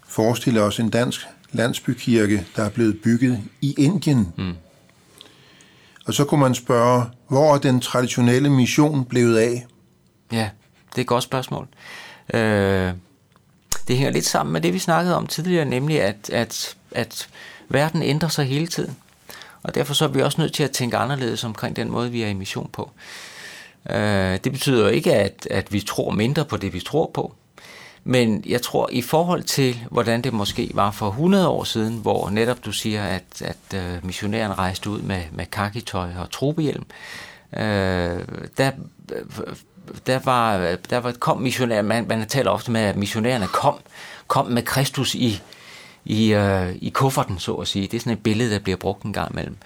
forestille 0.08 0.62
os 0.62 0.80
en 0.80 0.90
dansk 0.90 1.28
landsbykirke, 1.52 2.46
der 2.56 2.64
er 2.64 2.70
blevet 2.70 3.02
bygget 3.02 3.40
i 3.62 3.76
Indien. 3.78 4.34
Mm. 4.38 4.54
Og 6.06 6.14
så 6.14 6.26
kunne 6.26 6.42
man 6.42 6.56
spørge, 6.56 7.06
hvor 7.28 7.54
er 7.54 7.58
den 7.58 7.80
traditionelle 7.80 8.50
mission 8.50 9.06
blevet 9.06 9.38
af? 9.38 9.66
Ja, 10.32 10.50
det 10.90 10.98
er 10.98 11.02
et 11.02 11.08
godt 11.08 11.24
spørgsmål. 11.24 11.68
Øh, 12.34 12.94
det 13.88 13.98
hænger 13.98 14.12
lidt 14.12 14.26
sammen 14.26 14.54
med 14.54 14.62
det, 14.62 14.74
vi 14.74 14.80
snakkede 14.80 15.16
om 15.16 15.28
tidligere, 15.28 15.66
nemlig 15.66 16.02
at, 16.02 16.30
at, 16.30 16.76
at 16.92 17.28
verden 17.70 18.02
ændrer 18.02 18.30
sig 18.30 18.46
hele 18.46 18.68
tiden. 18.68 18.96
Og 19.64 19.76
derfor 19.76 19.94
så 19.94 20.06
er 20.06 20.10
vi 20.10 20.22
også 20.22 20.42
nødt 20.42 20.54
til 20.54 20.64
at 20.64 20.72
tænke 20.72 20.98
anderledes 20.98 21.44
omkring 21.44 21.76
den 21.76 21.92
måde, 21.92 22.12
vi 22.12 22.22
er 22.22 22.28
i 22.28 22.34
mission 22.34 22.70
på. 22.74 22.92
Øh, 23.90 24.40
det 24.44 24.52
betyder 24.52 24.82
jo 24.82 24.88
ikke, 24.88 25.14
at, 25.14 25.48
at 25.52 25.74
vi 25.74 25.82
tror 25.82 26.12
mindre 26.12 26.46
på 26.46 26.58
det, 26.58 26.74
vi 26.74 26.80
tror 26.80 27.12
på. 27.14 27.36
Men 28.08 28.44
jeg 28.48 28.62
tror, 28.62 28.90
i 28.92 29.02
forhold 29.02 29.44
til, 29.44 29.80
hvordan 29.92 30.22
det 30.22 30.34
måske 30.34 30.72
var 30.74 30.92
for 30.92 31.08
100 31.08 31.48
år 31.48 31.64
siden, 31.64 31.98
hvor 31.98 32.30
netop 32.30 32.66
du 32.66 32.72
siger, 32.72 33.04
at, 33.04 33.42
at 33.42 33.58
øh, 33.76 34.06
missionæren 34.06 34.58
rejste 34.58 34.90
ud 34.90 35.02
med, 35.02 35.22
med 35.32 35.46
kakitøj 35.46 36.10
og 36.20 36.32
trobehjelm, 36.32 36.86
øh, 37.54 37.62
der, 38.58 38.72
øh, 39.14 39.56
der, 40.08 40.20
var, 40.24 40.76
der 40.90 40.98
var, 40.98 41.12
kom 41.12 41.42
missionær, 41.42 41.82
man, 41.82 42.06
man 42.08 42.28
taler 42.28 42.52
ofte 42.52 42.72
med, 42.72 42.82
at 42.82 42.96
missionærerne 42.96 43.48
kom, 43.48 43.76
kom 44.28 44.46
med 44.46 44.64
Kristus 44.64 45.16
i, 45.16 45.42
i, 46.06 46.34
øh, 46.34 46.76
i 46.76 46.90
kufferten, 46.90 47.40
så 47.40 47.54
at 47.54 47.68
sige. 47.68 47.88
Det 47.88 47.94
er 47.94 48.00
sådan 48.00 48.14
et 48.14 48.24
billede, 48.24 48.52
der 48.52 48.60
bliver 48.60 48.78
brugt 48.78 49.04
en 49.04 49.14
gang 49.14 49.32
imellem. 49.32 49.58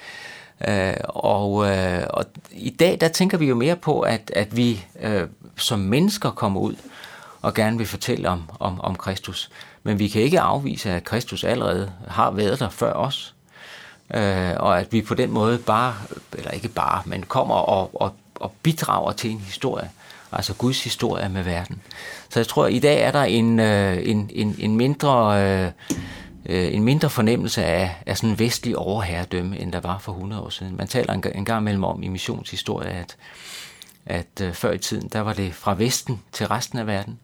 Uh, 0.67 0.93
og, 1.03 1.51
uh, 1.51 2.03
og 2.09 2.25
i 2.51 2.69
dag, 2.69 2.97
der 3.01 3.07
tænker 3.07 3.37
vi 3.37 3.45
jo 3.45 3.55
mere 3.55 3.75
på, 3.75 4.01
at, 4.01 4.31
at 4.35 4.57
vi 4.57 4.85
uh, 5.03 5.21
som 5.57 5.79
mennesker 5.79 6.31
kommer 6.31 6.61
ud 6.61 6.75
og 7.41 7.53
gerne 7.53 7.77
vil 7.77 7.87
fortælle 7.87 8.29
om, 8.29 8.43
om, 8.59 8.81
om 8.81 8.95
Kristus. 8.95 9.49
Men 9.83 9.99
vi 9.99 10.07
kan 10.07 10.21
ikke 10.21 10.39
afvise, 10.39 10.91
at 10.91 11.03
Kristus 11.03 11.43
allerede 11.43 11.91
har 12.07 12.31
været 12.31 12.59
der 12.59 12.69
før 12.69 12.93
os. 12.93 13.35
Øh, 14.13 14.51
og 14.57 14.79
at 14.79 14.93
vi 14.93 15.01
på 15.01 15.13
den 15.13 15.31
måde 15.31 15.57
bare, 15.57 15.95
eller 16.37 16.51
ikke 16.51 16.67
bare, 16.67 17.01
men 17.05 17.23
kommer 17.23 17.55
og, 17.55 18.01
og, 18.01 18.13
og 18.35 18.51
bidrager 18.63 19.11
til 19.11 19.31
en 19.31 19.39
historie. 19.39 19.89
Altså 20.31 20.53
Guds 20.53 20.83
historie 20.83 21.29
med 21.29 21.43
verden. 21.43 21.81
Så 22.29 22.39
jeg 22.39 22.47
tror, 22.47 22.65
at 22.65 22.73
i 22.73 22.79
dag 22.79 23.01
er 23.01 23.11
der 23.11 23.23
en, 23.23 23.59
øh, 23.59 24.09
en, 24.09 24.29
en, 24.33 24.55
en 24.59 24.77
mindre... 24.77 25.41
Øh, 25.43 25.65
øh 25.65 25.71
en 26.49 26.83
mindre 26.83 27.09
fornemmelse 27.09 27.65
af, 27.65 27.95
af 28.05 28.17
sådan 28.17 28.29
en 28.29 28.39
vestlig 28.39 28.77
overherredømme, 28.77 29.59
end 29.59 29.71
der 29.71 29.79
var 29.79 29.97
for 29.97 30.11
100 30.11 30.41
år 30.41 30.49
siden. 30.49 30.77
Man 30.77 30.87
taler 30.87 31.13
en, 31.13 31.23
en 31.35 31.45
gang 31.45 31.61
imellem 31.61 31.83
om 31.83 32.03
i 32.03 32.07
missionshistorie, 32.07 32.89
at, 32.89 33.17
at 34.05 34.41
øh, 34.41 34.53
før 34.53 34.71
i 34.71 34.77
tiden, 34.77 35.09
der 35.13 35.19
var 35.19 35.33
det 35.33 35.53
fra 35.53 35.75
Vesten 35.75 36.21
til 36.31 36.47
resten 36.47 36.79
af 36.79 36.87
verden. 36.87 37.19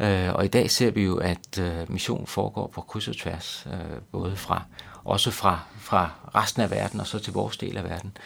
Øh, 0.00 0.34
og 0.34 0.44
i 0.44 0.48
dag 0.48 0.70
ser 0.70 0.90
vi 0.90 1.02
jo, 1.04 1.16
at 1.16 1.58
øh, 1.58 1.92
mission 1.92 2.26
foregår 2.26 2.66
på 2.66 2.80
kryds 2.80 3.08
og 3.08 3.16
tværs, 3.16 3.66
øh, 3.72 4.00
både 4.12 4.36
fra 4.36 4.62
også 5.04 5.30
fra, 5.30 5.60
fra 5.78 6.10
resten 6.34 6.62
af 6.62 6.70
verden 6.70 7.00
og 7.00 7.06
så 7.06 7.18
til 7.18 7.32
vores 7.32 7.56
del 7.56 7.76
af 7.76 7.84
verden 7.84 8.16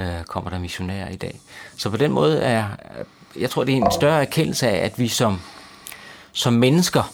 øh, 0.00 0.24
kommer 0.24 0.50
der 0.50 0.58
missionærer 0.58 1.08
i 1.08 1.16
dag. 1.16 1.40
Så 1.76 1.90
på 1.90 1.96
den 1.96 2.12
måde 2.12 2.42
er, 2.42 2.68
øh, 2.98 3.42
jeg 3.42 3.50
tror, 3.50 3.64
det 3.64 3.72
er 3.72 3.76
en 3.76 3.92
større 3.92 4.20
erkendelse 4.20 4.68
af, 4.68 4.84
at 4.84 4.98
vi 4.98 5.08
som, 5.08 5.40
som 6.32 6.52
mennesker 6.52 7.12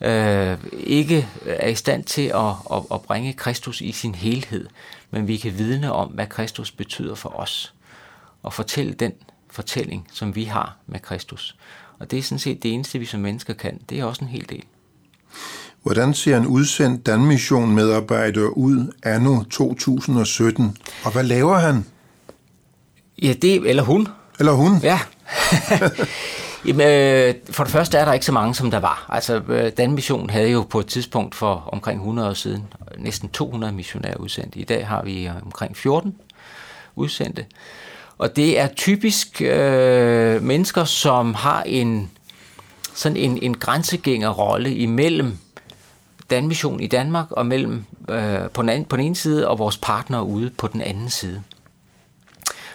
øh, 0.00 0.58
ikke 0.72 1.28
er 1.46 1.68
i 1.68 1.74
stand 1.74 2.04
til 2.04 2.26
at, 2.34 2.52
at, 2.72 2.82
at 2.94 3.02
bringe 3.02 3.32
Kristus 3.32 3.80
i 3.80 3.92
sin 3.92 4.14
helhed, 4.14 4.68
men 5.10 5.28
vi 5.28 5.36
kan 5.36 5.58
vidne 5.58 5.92
om, 5.92 6.08
hvad 6.08 6.26
Kristus 6.26 6.70
betyder 6.70 7.14
for 7.14 7.28
os, 7.28 7.74
og 8.42 8.52
fortælle 8.52 8.92
den 8.92 9.12
fortælling, 9.50 10.08
som 10.12 10.34
vi 10.34 10.44
har 10.44 10.76
med 10.86 11.00
Kristus. 11.00 11.56
Og 12.00 12.10
det 12.10 12.18
er 12.18 12.22
sådan 12.22 12.38
set 12.38 12.62
det 12.62 12.72
eneste, 12.72 12.98
vi 12.98 13.04
som 13.04 13.20
mennesker 13.20 13.54
kan. 13.54 13.80
Det 13.88 14.00
er 14.00 14.04
også 14.04 14.24
en 14.24 14.30
hel 14.30 14.46
del. 14.48 14.62
Hvordan 15.82 16.14
ser 16.14 16.36
en 16.36 16.46
udsendt 16.46 17.06
Danmission 17.06 17.74
medarbejder 17.74 18.46
ud 18.46 18.92
anno 19.02 19.42
2017? 19.42 20.76
Og 21.04 21.12
hvad 21.12 21.24
laver 21.24 21.58
han? 21.58 21.84
Ja, 23.22 23.32
det 23.32 23.70
eller 23.70 23.82
hun. 23.82 24.08
Eller 24.38 24.52
hun? 24.52 24.78
Ja. 24.82 25.00
Jamen, 26.66 26.86
øh, 26.86 27.34
for 27.50 27.64
det 27.64 27.72
første 27.72 27.98
er 27.98 28.04
der 28.04 28.12
ikke 28.12 28.26
så 28.26 28.32
mange, 28.32 28.54
som 28.54 28.70
der 28.70 28.80
var. 28.80 29.06
Altså, 29.08 29.42
øh, 29.48 29.72
Danmission 29.78 30.30
havde 30.30 30.50
jo 30.50 30.62
på 30.62 30.80
et 30.80 30.86
tidspunkt 30.86 31.34
for 31.34 31.68
omkring 31.72 31.98
100 32.00 32.28
år 32.28 32.32
siden 32.32 32.64
næsten 32.98 33.28
200 33.28 33.72
missionærer 33.72 34.16
udsendt. 34.16 34.56
I 34.56 34.64
dag 34.64 34.86
har 34.86 35.02
vi 35.02 35.30
omkring 35.44 35.76
14 35.76 36.14
udsendte. 36.96 37.44
Og 38.20 38.36
det 38.36 38.60
er 38.60 38.66
typisk 38.66 39.42
øh, 39.42 40.42
mennesker, 40.42 40.84
som 40.84 41.34
har 41.34 41.62
en 41.62 42.10
sådan 42.94 43.16
en, 43.16 43.38
en 43.42 43.54
grænsegængerrolle 43.54 44.74
imellem 44.74 45.38
Danmission 46.30 46.80
i 46.80 46.86
Danmark 46.86 47.30
og 47.30 47.46
mellem 47.46 47.84
øh, 48.10 48.50
på, 48.54 48.62
den 48.62 48.68
anden, 48.68 48.84
på 48.84 48.96
den 48.96 49.04
ene 49.04 49.16
side 49.16 49.48
og 49.48 49.58
vores 49.58 49.76
partner 49.76 50.20
ude 50.20 50.50
på 50.50 50.66
den 50.66 50.80
anden 50.80 51.10
side. 51.10 51.42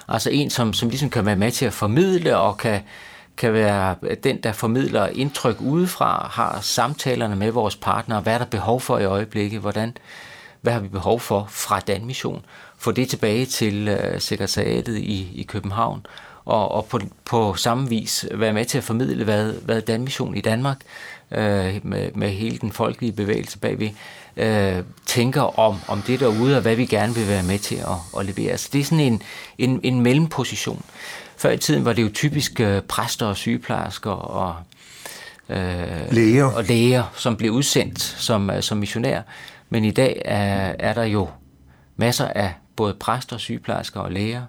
Altså 0.08 0.29
en, 0.29 0.49
som, 0.49 0.73
som 0.73 0.89
ligesom 0.89 1.10
kan 1.10 1.25
være 1.25 1.36
med 1.36 1.51
til 1.51 1.65
at 1.65 1.73
formidle 1.73 2.38
og 2.38 2.58
kan, 2.58 2.81
kan 3.38 3.53
være 3.53 3.95
den, 4.23 4.43
der 4.43 4.51
formidler 4.51 5.08
indtryk 5.08 5.62
udefra, 5.62 6.29
har 6.31 6.60
samtalerne 6.62 7.36
med 7.36 7.51
vores 7.51 7.75
partner, 7.75 8.21
hvad 8.21 8.34
er 8.34 8.38
der 8.38 8.45
behov 8.45 8.81
for 8.81 8.97
i 8.97 9.05
øjeblikket, 9.05 9.62
hvordan, 9.62 9.97
hvad 10.65 10.73
har 10.73 10.80
vi 10.80 10.88
behov 10.88 11.19
for 11.19 11.47
fra 11.49 11.80
Danmission, 11.80 12.45
få 12.78 12.91
det 12.91 13.10
tilbage 13.10 13.45
til 13.45 13.88
øh, 13.88 14.21
sekretariatet 14.21 14.97
i, 14.97 15.32
i 15.36 15.43
København, 15.43 16.06
og, 16.45 16.71
og 16.71 16.86
på, 16.86 16.99
på 17.25 17.56
samme 17.56 17.89
vis 17.89 18.25
være 18.32 18.54
med 18.54 18.65
til 18.65 18.78
at 18.78 18.84
formidle, 18.84 19.23
hvad, 19.23 19.54
hvad 19.54 19.82
Danmission 19.82 20.36
i 20.38 20.41
Danmark, 20.41 20.78
øh, 21.32 21.80
med, 21.84 22.12
med 22.15 22.30
hele 22.30 22.58
den 22.58 22.71
folkelige 22.71 23.12
bevægelse 23.12 23.58
bagved, 23.58 23.89
øh, 24.38 24.84
tænker 25.06 25.60
om, 25.60 25.78
om 25.88 26.01
det 26.01 26.19
derude, 26.19 26.56
og 26.56 26.62
hvad 26.62 26.75
vi 26.75 26.86
gerne 26.86 27.15
vil 27.15 27.28
være 27.28 27.43
med 27.43 27.60
til 27.60 27.75
at, 27.75 28.19
at 28.19 28.25
levere. 28.25 28.58
Så 28.58 28.69
det 28.73 28.82
er 28.82 28.86
sådan 28.86 28.99
en, 28.99 29.21
en, 29.58 29.80
en 29.84 30.01
mellemposition. 30.01 30.84
Før 31.38 31.51
i 31.51 31.58
tiden 31.58 31.86
var 31.86 31.93
det 31.93 32.04
jo 32.04 32.10
typisk 32.13 32.60
øh, 32.60 32.82
præster 32.82 33.25
og 33.25 33.38
sygeplejersker 33.38 34.12
og, 34.12 34.56
øh, 35.49 36.12
læger. 36.12 36.45
og 36.45 36.63
læger, 36.63 37.04
som 37.15 37.36
blev 37.36 37.51
udsendt 37.51 38.01
som, 38.01 38.49
øh, 38.49 38.62
som 38.62 38.78
missionær. 38.78 39.21
Men 39.69 39.86
i 39.86 39.91
dag 39.91 40.21
er, 40.25 40.75
er 40.80 40.93
der 40.93 41.04
jo 41.04 41.30
masser 41.95 42.28
af 42.28 42.54
både 42.75 42.93
præster, 42.93 43.38
sygeplejersker 43.38 43.99
og 43.99 44.12
læger 44.12 44.45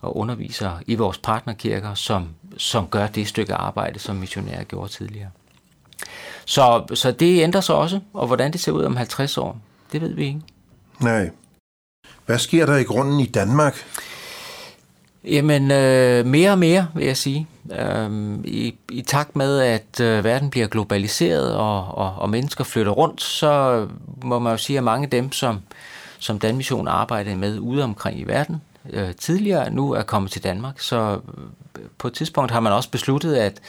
og 0.00 0.16
undervisere 0.16 0.78
i 0.86 0.94
vores 0.94 1.18
partnerkirker, 1.18 1.94
som, 1.94 2.28
som 2.56 2.88
gør 2.88 3.06
det 3.06 3.28
stykke 3.28 3.54
arbejde, 3.54 3.98
som 3.98 4.16
missionærer 4.16 4.64
gjorde 4.64 4.92
tidligere. 4.92 5.30
Så, 6.44 6.86
så 6.94 7.12
det 7.12 7.42
ændrer 7.42 7.60
sig 7.60 7.74
også, 7.74 8.00
og 8.12 8.26
hvordan 8.26 8.52
det 8.52 8.60
ser 8.60 8.72
ud 8.72 8.84
om 8.84 8.96
50 8.96 9.38
år, 9.38 9.58
det 9.92 10.00
ved 10.00 10.14
vi 10.14 10.24
ikke. 10.24 10.40
Nej. 11.00 11.30
Hvad 12.26 12.38
sker 12.38 12.66
der 12.66 12.76
i 12.76 12.82
grunden 12.82 13.20
i 13.20 13.26
Danmark? 13.26 13.84
Jamen, 15.24 15.70
øh, 15.70 16.26
mere 16.26 16.50
og 16.50 16.58
mere, 16.58 16.88
vil 16.94 17.06
jeg 17.06 17.16
sige. 17.16 17.46
Øhm, 17.72 18.44
i, 18.44 18.74
I 18.90 19.02
takt 19.02 19.36
med, 19.36 19.60
at 19.60 20.00
øh, 20.00 20.24
verden 20.24 20.50
bliver 20.50 20.66
globaliseret, 20.66 21.54
og, 21.54 21.86
og, 21.86 22.14
og 22.16 22.30
mennesker 22.30 22.64
flytter 22.64 22.92
rundt, 22.92 23.22
så 23.22 23.86
må 24.22 24.38
man 24.38 24.50
jo 24.50 24.56
sige, 24.56 24.76
at 24.76 24.84
mange 24.84 25.04
af 25.04 25.10
dem, 25.10 25.32
som, 25.32 25.60
som 26.18 26.38
Danmission 26.38 26.88
arbejdede 26.88 27.36
med 27.36 27.58
ude 27.58 27.84
omkring 27.84 28.20
i 28.20 28.24
verden 28.24 28.62
øh, 28.90 29.14
tidligere, 29.14 29.70
nu 29.70 29.92
er 29.92 30.02
kommet 30.02 30.30
til 30.30 30.44
Danmark. 30.44 30.80
Så 30.80 31.20
øh, 31.78 31.84
på 31.98 32.08
et 32.08 32.14
tidspunkt 32.14 32.50
har 32.50 32.60
man 32.60 32.72
også 32.72 32.90
besluttet, 32.90 33.34
at, 33.36 33.60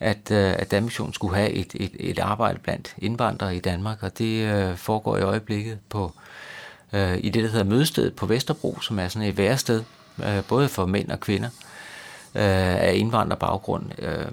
at, 0.00 0.30
øh, 0.30 0.54
at 0.58 0.70
Danmission 0.70 1.12
skulle 1.12 1.36
have 1.36 1.50
et, 1.50 1.72
et, 1.74 1.92
et 2.00 2.18
arbejde 2.18 2.58
blandt 2.58 2.94
indvandrere 2.98 3.56
i 3.56 3.60
Danmark, 3.60 4.02
og 4.02 4.18
det 4.18 4.52
øh, 4.52 4.76
foregår 4.76 5.16
i 5.16 5.22
øjeblikket 5.22 5.78
på 5.88 6.12
øh, 6.92 7.18
i 7.18 7.30
det, 7.30 7.44
der 7.44 7.50
hedder 7.50 7.64
Mødestedet 7.64 8.14
på 8.14 8.26
Vesterbro, 8.26 8.80
som 8.80 8.98
er 8.98 9.08
sådan 9.08 9.28
et 9.28 9.38
værested, 9.38 9.82
øh, 10.24 10.44
både 10.48 10.68
for 10.68 10.86
mænd 10.86 11.10
og 11.10 11.20
kvinder 11.20 11.48
øh, 12.34 12.82
af 12.82 12.92
indvandrerbaggrund. 12.94 13.84
Øh, 13.98 14.26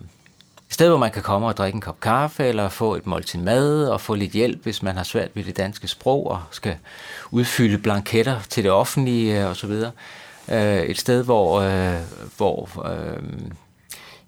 et 0.68 0.76
sted, 0.76 0.90
hvor 0.90 0.98
man 0.98 1.12
kan 1.12 1.22
komme 1.22 1.48
og 1.48 1.58
drikke 1.58 1.76
en 1.76 1.82
kop 1.82 2.00
kaffe, 2.00 2.46
eller 2.46 2.70
få 2.70 2.96
et 2.96 3.08
måltid 3.08 3.40
mad, 3.40 3.88
og 3.88 4.02
få 4.02 4.16
lidt 4.16 4.32
hjælp, 4.32 4.64
hvis 4.64 4.84
man 4.84 4.96
har 4.96 5.04
svært 5.04 5.30
ved 5.34 5.44
det 5.44 5.58
danske 5.58 5.88
sprog, 5.88 6.28
og 6.28 6.42
skal 6.52 6.78
udfylde 7.32 7.78
blanketter 7.78 8.40
til 8.50 8.64
det 8.64 8.72
offentlige 8.72 9.42
øh, 9.42 9.50
osv. 9.50 9.72
Øh, 10.50 10.82
et 10.82 10.98
sted, 10.98 11.24
hvor, 11.24 11.60
øh, 11.60 12.00
hvor, 12.38 12.90
øh, 12.92 13.24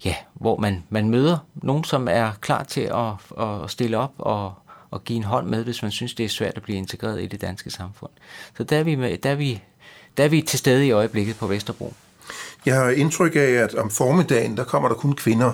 ja, 0.04 0.14
hvor 0.34 0.56
man, 0.56 0.84
man 0.88 1.08
møder 1.08 1.38
nogen, 1.54 1.84
som 1.84 2.08
er 2.10 2.30
klar 2.40 2.62
til 2.62 2.80
at, 2.80 3.42
at 3.44 3.70
stille 3.70 3.98
op 3.98 4.12
og, 4.18 4.54
og 4.90 5.04
give 5.04 5.16
en 5.16 5.24
hånd 5.24 5.46
med, 5.46 5.64
hvis 5.64 5.82
man 5.82 5.90
synes, 5.90 6.14
det 6.14 6.24
er 6.24 6.28
svært 6.28 6.56
at 6.56 6.62
blive 6.62 6.78
integreret 6.78 7.22
i 7.22 7.26
det 7.26 7.40
danske 7.40 7.70
samfund. 7.70 8.10
Så 8.56 8.64
der 8.64 8.78
er 8.78 8.82
vi, 8.82 8.94
med, 8.94 9.18
der 9.18 9.30
er 9.30 9.34
vi, 9.34 9.62
der 10.16 10.24
er 10.24 10.28
vi 10.28 10.42
til 10.42 10.58
stede 10.58 10.86
i 10.86 10.90
øjeblikket 10.90 11.36
på 11.36 11.46
Vesterbro. 11.46 11.94
Jeg 12.66 12.74
har 12.74 12.90
indtryk 12.90 13.36
af, 13.36 13.40
at 13.40 13.74
om 13.74 13.90
formiddagen, 13.90 14.56
der 14.56 14.64
kommer 14.64 14.88
der 14.88 14.96
kun 14.96 15.12
kvinder 15.12 15.52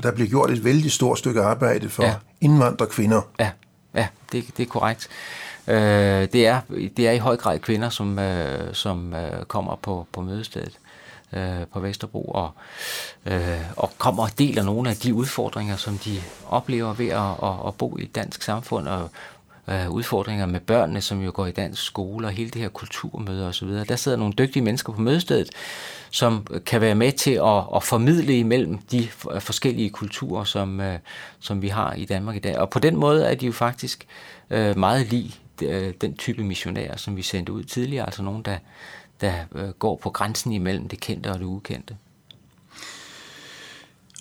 og 0.00 0.04
der 0.04 0.12
bliver 0.12 0.28
gjort 0.28 0.50
et 0.50 0.64
vældig 0.64 0.92
stort 0.92 1.18
stykke 1.18 1.42
arbejde 1.42 1.88
for 1.88 2.02
ja. 2.02 2.14
indvandrerkvinder. 2.40 3.20
Ja, 3.38 3.50
ja 3.94 4.08
det, 4.32 4.44
det 4.56 4.62
er 4.62 4.66
korrekt. 4.66 5.08
Øh, 5.66 5.76
det, 6.32 6.46
er, 6.46 6.60
det 6.96 7.08
er 7.08 7.12
i 7.12 7.18
høj 7.18 7.36
grad 7.36 7.58
kvinder, 7.58 7.88
som, 7.88 8.18
øh, 8.18 8.74
som 8.74 9.14
øh, 9.14 9.44
kommer 9.44 9.76
på, 9.82 10.06
på 10.12 10.20
mødestedet. 10.20 10.78
øh, 11.32 11.66
på 11.72 11.80
Vesterbro, 11.80 12.24
og, 12.24 12.50
øh, 13.26 13.60
og 13.76 13.90
kommer 13.98 14.22
og 14.22 14.38
deler 14.38 14.62
nogle 14.62 14.90
af 14.90 14.96
de 14.96 15.14
udfordringer, 15.14 15.76
som 15.76 15.98
de 15.98 16.22
oplever 16.48 16.92
ved 16.92 17.08
at, 17.08 17.30
at, 17.42 17.66
at 17.66 17.74
bo 17.74 17.96
i 17.98 18.02
et 18.02 18.14
dansk 18.14 18.42
samfund, 18.42 18.88
og 18.88 19.10
øh, 19.68 19.90
udfordringer 19.90 20.46
med 20.46 20.60
børnene, 20.60 21.00
som 21.00 21.22
jo 21.22 21.30
går 21.34 21.46
i 21.46 21.52
dansk 21.52 21.82
skole, 21.82 22.26
og 22.26 22.32
hele 22.32 22.50
det 22.50 22.62
her 22.62 22.68
kulturmøde 22.68 23.48
osv. 23.48 23.68
Der 23.68 23.96
sidder 23.96 24.18
nogle 24.18 24.34
dygtige 24.38 24.62
mennesker 24.62 24.92
på 24.92 25.00
mødestedet, 25.00 25.50
som 26.10 26.46
kan 26.66 26.80
være 26.80 26.94
med 26.94 27.12
til 27.12 27.30
at, 27.30 27.62
at 27.76 27.82
formidle 27.82 28.38
imellem 28.38 28.78
de 28.78 29.08
øh, 29.32 29.40
forskellige 29.40 29.90
kulturer, 29.90 30.44
som, 30.44 30.80
øh, 30.80 30.98
som 31.40 31.62
vi 31.62 31.68
har 31.68 31.92
i 31.92 32.04
Danmark 32.04 32.36
i 32.36 32.38
dag. 32.38 32.58
Og 32.58 32.70
på 32.70 32.78
den 32.78 32.96
måde 32.96 33.24
er 33.24 33.34
de 33.34 33.46
jo 33.46 33.52
faktisk 33.52 34.06
øh, 34.50 34.78
meget 34.78 35.10
lige 35.10 35.34
øh, 35.62 35.94
den 36.00 36.16
type 36.16 36.44
missionærer, 36.44 36.96
som 36.96 37.16
vi 37.16 37.22
sendte 37.22 37.52
ud 37.52 37.64
tidligere, 37.64 38.06
altså 38.06 38.22
nogen, 38.22 38.42
der, 38.42 38.56
der 39.20 39.32
øh, 39.54 39.68
går 39.68 39.96
på 39.96 40.10
grænsen 40.10 40.52
imellem 40.52 40.88
det 40.88 41.00
kendte 41.00 41.30
og 41.30 41.38
det 41.38 41.44
ukendte. 41.44 41.96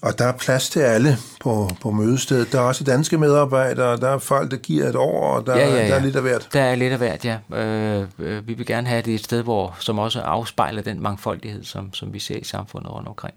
Og 0.01 0.19
der 0.19 0.25
er 0.25 0.31
plads 0.31 0.69
til 0.69 0.79
alle 0.79 1.17
på, 1.39 1.69
på 1.81 1.91
mødestedet. 1.91 2.51
Der 2.51 2.59
er 2.59 2.63
også 2.63 2.83
danske 2.83 3.17
medarbejdere, 3.17 3.97
der 3.97 4.09
er 4.09 4.17
folk, 4.17 4.51
der 4.51 4.57
giver 4.57 4.89
et 4.89 4.95
år, 4.95 5.35
og 5.35 5.45
der, 5.45 5.55
ja, 5.55 5.69
ja, 5.69 5.81
ja. 5.81 5.87
der 5.87 5.95
er 5.95 5.99
lidt 5.99 6.15
af 6.15 6.21
hvert. 6.21 6.49
Der 6.53 6.61
er 6.61 6.75
lidt 6.75 6.91
af 6.91 6.97
hvert, 6.97 7.25
ja. 7.25 7.57
Øh, 7.57 8.07
øh, 8.19 8.47
vi 8.47 8.53
vil 8.53 8.65
gerne 8.65 8.87
have 8.87 9.01
det 9.01 9.13
et 9.13 9.23
sted, 9.23 9.43
hvor, 9.43 9.77
som 9.79 9.99
også 9.99 10.19
afspejler 10.21 10.81
den 10.81 11.01
mangfoldighed, 11.01 11.63
som, 11.63 11.93
som 11.93 12.13
vi 12.13 12.19
ser 12.19 12.37
i 12.37 12.43
samfundet 12.43 12.91
rundt 12.91 13.07
omkring. 13.07 13.33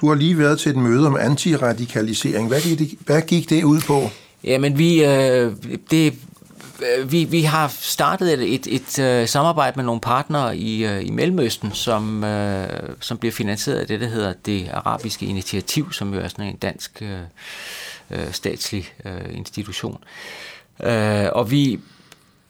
Du 0.00 0.08
har 0.08 0.14
lige 0.14 0.38
været 0.38 0.58
til 0.58 0.70
et 0.70 0.76
møde 0.76 1.06
om 1.06 1.16
antiradikalisering. 1.16 2.48
Hvad 2.48 2.60
gik 2.60 2.78
det, 2.78 2.98
hvad 3.06 3.22
gik 3.22 3.50
det 3.50 3.64
ud 3.64 3.80
på? 3.86 4.10
Jamen, 4.44 4.78
vi, 4.78 5.04
øh, 5.04 5.52
det 5.90 6.14
Øh, 6.82 7.12
vi, 7.12 7.24
vi 7.24 7.42
har 7.42 7.68
startet 7.68 8.32
et, 8.32 8.54
et, 8.54 8.66
et, 8.66 8.98
øh, 8.98 9.28
samarbejde 9.28 9.72
med 9.76 9.84
nogle 9.84 10.00
partnere 10.00 10.56
i, 10.56 10.84
øh, 10.86 11.06
i 11.06 11.10
Mellemøsten, 11.10 11.72
som, 11.72 12.24
øh, 12.24 12.68
som 13.00 13.18
bliver 13.18 13.32
finansieret 13.32 13.78
af 13.78 13.86
det, 13.86 14.00
der 14.00 14.06
hedder 14.06 14.32
det 14.46 14.70
arabiske 14.72 15.26
initiativ, 15.26 15.92
som 15.92 16.14
jo 16.14 16.20
er 16.20 16.28
sådan 16.28 16.46
en 16.46 16.56
dansk 16.56 17.02
øh, 18.10 18.32
statslig 18.32 18.92
øh, 19.04 19.36
institution. 19.36 20.04
Øh, 20.82 21.26
og 21.32 21.50
vi 21.50 21.80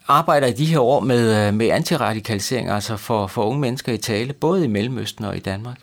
arbejder 0.08 0.46
i 0.46 0.52
de 0.52 0.64
her 0.64 0.78
år 0.78 1.00
med, 1.00 1.52
med 1.52 1.68
antiradikalisering, 1.68 2.70
altså 2.70 2.96
for, 2.96 3.26
for 3.26 3.44
unge 3.44 3.60
mennesker 3.60 3.92
i 3.92 3.98
tale, 3.98 4.32
både 4.32 4.64
i 4.64 4.68
Mellemøsten 4.68 5.24
og 5.24 5.36
i 5.36 5.40
Danmark. 5.40 5.78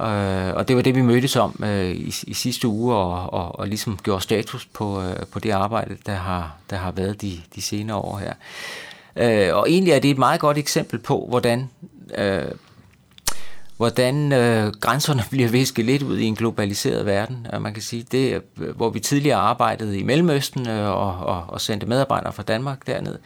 Øh, 0.00 0.54
og 0.54 0.68
det 0.68 0.76
var 0.76 0.82
det, 0.82 0.94
vi 0.94 1.02
mødtes 1.02 1.36
om 1.36 1.60
øh, 1.64 1.90
i, 1.90 2.14
i 2.26 2.34
sidste 2.34 2.68
uge, 2.68 2.94
og, 2.94 3.32
og, 3.32 3.58
og 3.58 3.68
ligesom 3.68 3.98
gjorde 4.02 4.22
status 4.22 4.66
på, 4.66 5.02
øh, 5.02 5.26
på 5.32 5.38
det 5.38 5.50
arbejde, 5.50 5.96
der 6.06 6.14
har, 6.14 6.56
der 6.70 6.76
har 6.76 6.90
været 6.90 7.22
de, 7.22 7.40
de 7.54 7.62
senere 7.62 7.96
år 7.96 8.18
her. 8.18 8.32
Øh, 9.16 9.56
og 9.56 9.70
egentlig 9.70 9.92
er 9.92 9.98
det 9.98 10.10
et 10.10 10.18
meget 10.18 10.40
godt 10.40 10.58
eksempel 10.58 10.98
på, 10.98 11.26
hvordan, 11.28 11.70
øh, 12.18 12.44
hvordan 13.76 14.32
øh, 14.32 14.72
grænserne 14.80 15.22
bliver 15.30 15.48
visket 15.48 15.84
lidt 15.84 16.02
ud 16.02 16.18
i 16.18 16.24
en 16.24 16.34
globaliseret 16.34 17.06
verden. 17.06 17.46
Og 17.52 17.62
man 17.62 17.74
kan 17.74 17.82
sige, 17.82 18.06
det 18.12 18.42
hvor 18.54 18.90
vi 18.90 19.00
tidligere 19.00 19.38
arbejdede 19.38 19.98
i 19.98 20.02
Mellemøsten 20.02 20.68
øh, 20.68 20.90
og, 20.90 21.18
og, 21.18 21.44
og 21.48 21.60
sendte 21.60 21.86
medarbejdere 21.86 22.32
fra 22.32 22.42
Danmark 22.42 22.86
derned, 22.86 23.18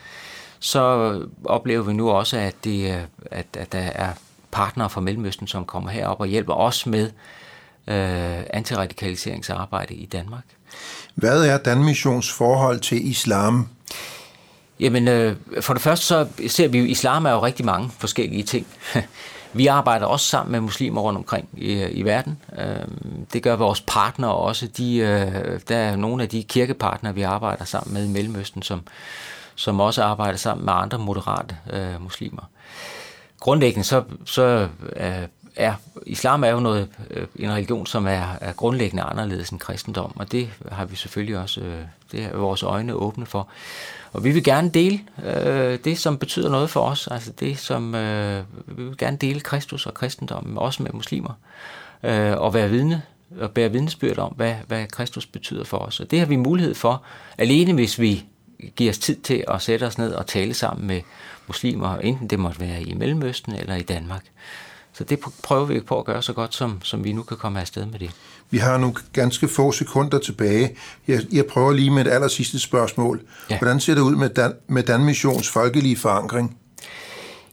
så 0.59 1.15
oplever 1.45 1.83
vi 1.83 1.93
nu 1.93 2.11
også, 2.11 2.37
at, 2.37 2.55
det, 2.65 2.95
øh, 2.95 3.03
at, 3.31 3.47
at 3.55 3.73
der 3.73 3.79
er 3.79 4.13
partnere 4.53 4.91
fra 4.91 5.01
Mellemøsten, 5.01 5.47
som 5.47 5.65
kommer 5.65 5.91
herop 5.91 6.21
og 6.21 6.27
hjælper 6.27 6.55
os 6.55 6.87
med 6.87 7.11
øh, 7.87 8.45
antiradikaliseringsarbejde 8.53 9.95
i 9.95 10.07
Danmark. 10.07 10.45
Hvad 11.15 11.45
er 11.45 11.59
Danmissions 11.59 12.33
forhold 12.33 12.81
til 12.81 13.09
islam? 13.09 13.69
Jamen, 14.81 15.09
øh, 15.09 15.37
for 15.61 15.75
det 15.75 15.83
første 15.83 16.07
så 16.07 16.29
ser 16.49 16.69
vi 16.69 16.79
jo, 16.79 16.85
islam 16.85 17.27
er 17.27 17.31
jo 17.31 17.45
rigtig 17.45 17.67
mange 17.67 17.91
forskellige 17.99 18.43
ting. 18.43 18.67
Vi 19.53 19.67
arbejder 19.67 20.07
også 20.07 20.27
sammen 20.27 20.53
med 20.53 20.61
muslimer 20.61 21.01
rundt 21.01 21.17
omkring 21.17 21.49
i, 21.57 21.73
i 21.73 22.03
verden. 22.03 22.39
Øh, 22.59 22.89
det 23.33 23.43
gør 23.43 23.57
vores 23.57 23.81
partnere 23.87 24.35
også. 24.35 24.67
De, 24.67 24.97
øh, 24.97 25.61
der 25.69 25.77
er 25.77 25.97
nogle 25.97 26.23
af 26.23 26.29
de 26.29 26.43
kirkepartnere, 26.43 27.15
vi 27.15 27.23
arbejder 27.23 27.65
sammen 27.65 27.95
med 27.95 28.05
i 28.05 28.09
Mellemøsten, 28.09 28.63
som, 28.63 28.81
som 29.55 29.81
også 29.81 30.03
arbejder 30.03 30.39
sammen 30.39 30.65
med 30.65 30.73
andre 30.77 30.99
moderate 30.99 31.57
øh, 31.73 32.03
muslimer 32.03 32.43
grundlæggende 33.41 33.85
så, 33.85 34.05
så 34.25 34.69
er, 34.97 35.27
er 35.57 35.75
islam 36.07 36.45
er 36.45 36.49
jo 36.49 36.61
noget, 36.61 36.89
øh, 37.11 37.27
en 37.37 37.53
religion, 37.53 37.87
som 37.87 38.07
er, 38.07 38.37
er 38.41 38.53
grundlæggende 38.53 39.03
anderledes 39.03 39.51
end 39.51 39.61
kristendom, 39.61 40.13
og 40.17 40.33
det 40.33 40.49
har 40.73 40.85
vi 40.85 40.97
selvfølgelig 40.97 41.39
også, 41.39 41.61
øh, 41.61 41.83
det 42.13 42.25
er 42.25 42.37
vores 42.37 42.63
øjne 42.63 42.95
åbne 42.95 43.27
for. 43.27 43.49
Og 44.13 44.25
vi 44.25 44.31
vil 44.31 44.45
gerne 44.45 44.71
dele 44.71 45.01
øh, 45.25 45.79
det, 45.85 45.99
som 45.99 46.19
betyder 46.19 46.51
noget 46.51 46.71
for 46.71 46.81
os, 46.81 47.07
altså 47.07 47.33
det, 47.41 47.59
som 47.59 47.95
øh, 47.95 48.45
vi 48.67 48.85
vil 48.85 48.97
gerne 48.97 49.17
dele 49.17 49.41
Kristus 49.41 49.87
og 49.87 49.95
kristendommen, 49.95 50.59
også 50.59 50.83
med 50.83 50.91
muslimer, 50.95 51.33
øh, 52.03 52.33
og 52.33 52.55
være 52.55 52.71
vidne 52.71 53.03
og 53.41 53.51
bære 53.51 53.73
vidnesbyrd 53.73 54.19
om, 54.19 54.33
hvad, 54.33 54.55
hvad 54.67 54.87
Kristus 54.87 55.27
betyder 55.27 55.65
for 55.65 55.77
os. 55.77 56.01
Og 56.01 56.11
det 56.11 56.19
har 56.19 56.27
vi 56.27 56.37
mulighed 56.37 56.75
for, 56.75 57.03
alene 57.39 57.73
hvis 57.73 58.01
vi 58.01 58.25
giver 58.77 58.91
os 58.91 58.99
tid 58.99 59.17
til 59.17 59.45
at 59.49 59.63
sætte 59.63 59.85
os 59.85 59.99
ned 59.99 60.13
og 60.13 60.27
tale 60.27 60.55
sammen 60.55 60.87
med 60.87 61.01
muslimer, 61.51 61.97
enten 61.97 62.31
det 62.31 62.39
måtte 62.39 62.61
være 62.61 62.83
i 62.83 62.95
Mellemøsten 62.95 63.55
eller 63.55 63.75
i 63.75 63.83
Danmark. 63.83 64.25
Så 64.93 65.05
det 65.05 65.19
prøver 65.43 65.65
vi 65.65 65.81
på 65.81 65.99
at 65.99 66.05
gøre 66.05 66.23
så 66.23 66.33
godt, 66.33 66.55
som, 66.55 66.81
som 66.83 67.05
vi 67.05 67.13
nu 67.13 67.23
kan 67.23 67.37
komme 67.37 67.61
afsted 67.61 67.87
med 67.87 67.99
det. 67.99 68.11
Vi 68.51 68.59
har 68.59 68.79
nu 68.79 68.95
ganske 69.13 69.49
få 69.49 69.73
sekunder 69.73 70.19
tilbage. 70.19 70.77
Jeg, 71.09 71.21
jeg 71.33 71.47
prøver 71.47 71.73
lige 71.73 71.91
med 71.91 72.07
et 72.07 72.11
aller 72.11 72.29
sidste 72.29 72.59
spørgsmål. 72.59 73.21
Ja. 73.51 73.59
Hvordan 73.59 73.81
ser 73.81 73.95
det 73.95 74.01
ud 74.01 74.17
med, 74.17 74.29
Dan, 74.29 74.53
med 74.69 74.83
Danmissions 74.83 75.49
folkelige 75.49 75.97
forankring? 75.97 76.57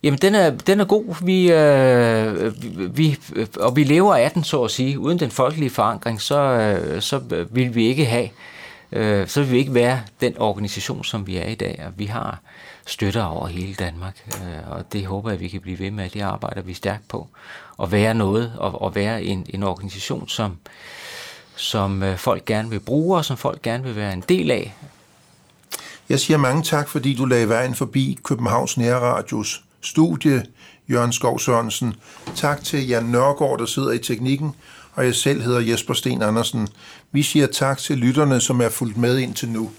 Jamen, 0.04 0.20
den 0.22 0.36
er, 0.36 0.50
den 0.50 0.80
er 0.80 0.86
god. 0.86 1.26
Vi, 1.26 1.52
øh, 1.52 2.98
vi, 2.98 3.18
og 3.60 3.76
vi 3.76 3.84
lever 3.84 4.16
af 4.16 4.32
den, 4.32 4.44
så 4.44 4.64
at 4.64 4.72
sige. 4.72 5.00
Uden 5.00 5.20
den 5.20 5.32
folkelige 5.32 5.70
forankring, 5.70 6.22
så, 6.22 6.40
øh, 6.40 7.02
så 7.02 7.46
vil 7.52 7.76
vi 7.76 7.88
ikke 7.88 8.06
have, 8.06 8.30
øh, 8.92 9.28
så 9.28 9.42
vil 9.42 9.52
vi 9.52 9.58
ikke 9.58 9.74
være 9.74 10.02
den 10.22 10.38
organisation, 10.38 11.04
som 11.04 11.28
vi 11.28 11.38
er 11.38 11.46
i 11.46 11.56
dag. 11.56 11.84
Og 11.88 11.94
vi 11.98 12.06
har 12.06 12.40
støtter 12.88 13.24
over 13.24 13.48
hele 13.48 13.74
Danmark, 13.74 14.28
øh, 14.28 14.72
og 14.72 14.94
det 14.94 15.06
håber 15.06 15.30
jeg, 15.30 15.40
vi 15.40 15.48
kan 15.48 15.62
blive 15.62 15.80
ved 15.80 15.92
med. 15.92 16.10
Det 16.10 16.22
arbejder 16.22 16.62
vi 16.62 16.74
stærkt 16.74 17.08
på. 17.08 17.28
At 17.82 17.92
være 17.92 18.14
noget, 18.14 18.54
og, 18.58 18.82
og 18.82 18.96
være 18.96 19.24
en, 19.24 19.46
en 19.50 19.64
organisation, 19.64 20.28
som, 20.28 20.58
som 21.56 22.04
øh, 22.04 22.18
folk 22.18 22.46
gerne 22.46 22.70
vil 22.70 22.80
bruge, 22.80 23.18
og 23.18 23.26
som 23.26 23.38
folk 23.38 23.62
gerne 23.62 23.84
vil 23.84 23.96
være 23.96 24.14
en 24.14 24.24
del 24.30 24.52
af. 24.52 24.76
Jeg 26.10 26.20
siger 26.20 26.38
mange 26.38 26.64
tak, 26.64 26.90
fordi 26.90 27.16
du 27.16 27.26
lagde 27.26 27.50
vejen 27.50 27.76
forbi 27.76 28.20
Københavns 28.24 28.78
Nærradios 28.78 29.64
studie, 29.82 30.46
Jørgen 30.90 31.14
Skov 31.14 31.40
Sørensen. 31.40 31.96
Tak 32.36 32.64
til 32.64 32.88
Jan 32.88 33.04
Nørgaard, 33.04 33.60
der 33.60 33.66
sidder 33.66 33.92
i 33.92 34.00
teknikken, 34.00 34.56
og 34.94 35.06
jeg 35.06 35.16
selv 35.16 35.42
hedder 35.42 35.60
Jesper 35.60 35.94
Sten 35.94 36.22
Andersen. 36.22 36.68
Vi 37.12 37.24
siger 37.24 37.48
tak 37.48 37.78
til 37.78 37.98
lytterne, 37.98 38.40
som 38.40 38.62
er 38.62 38.70
fulgt 38.70 38.98
med 38.98 39.18
indtil 39.18 39.50
nu. 39.50 39.72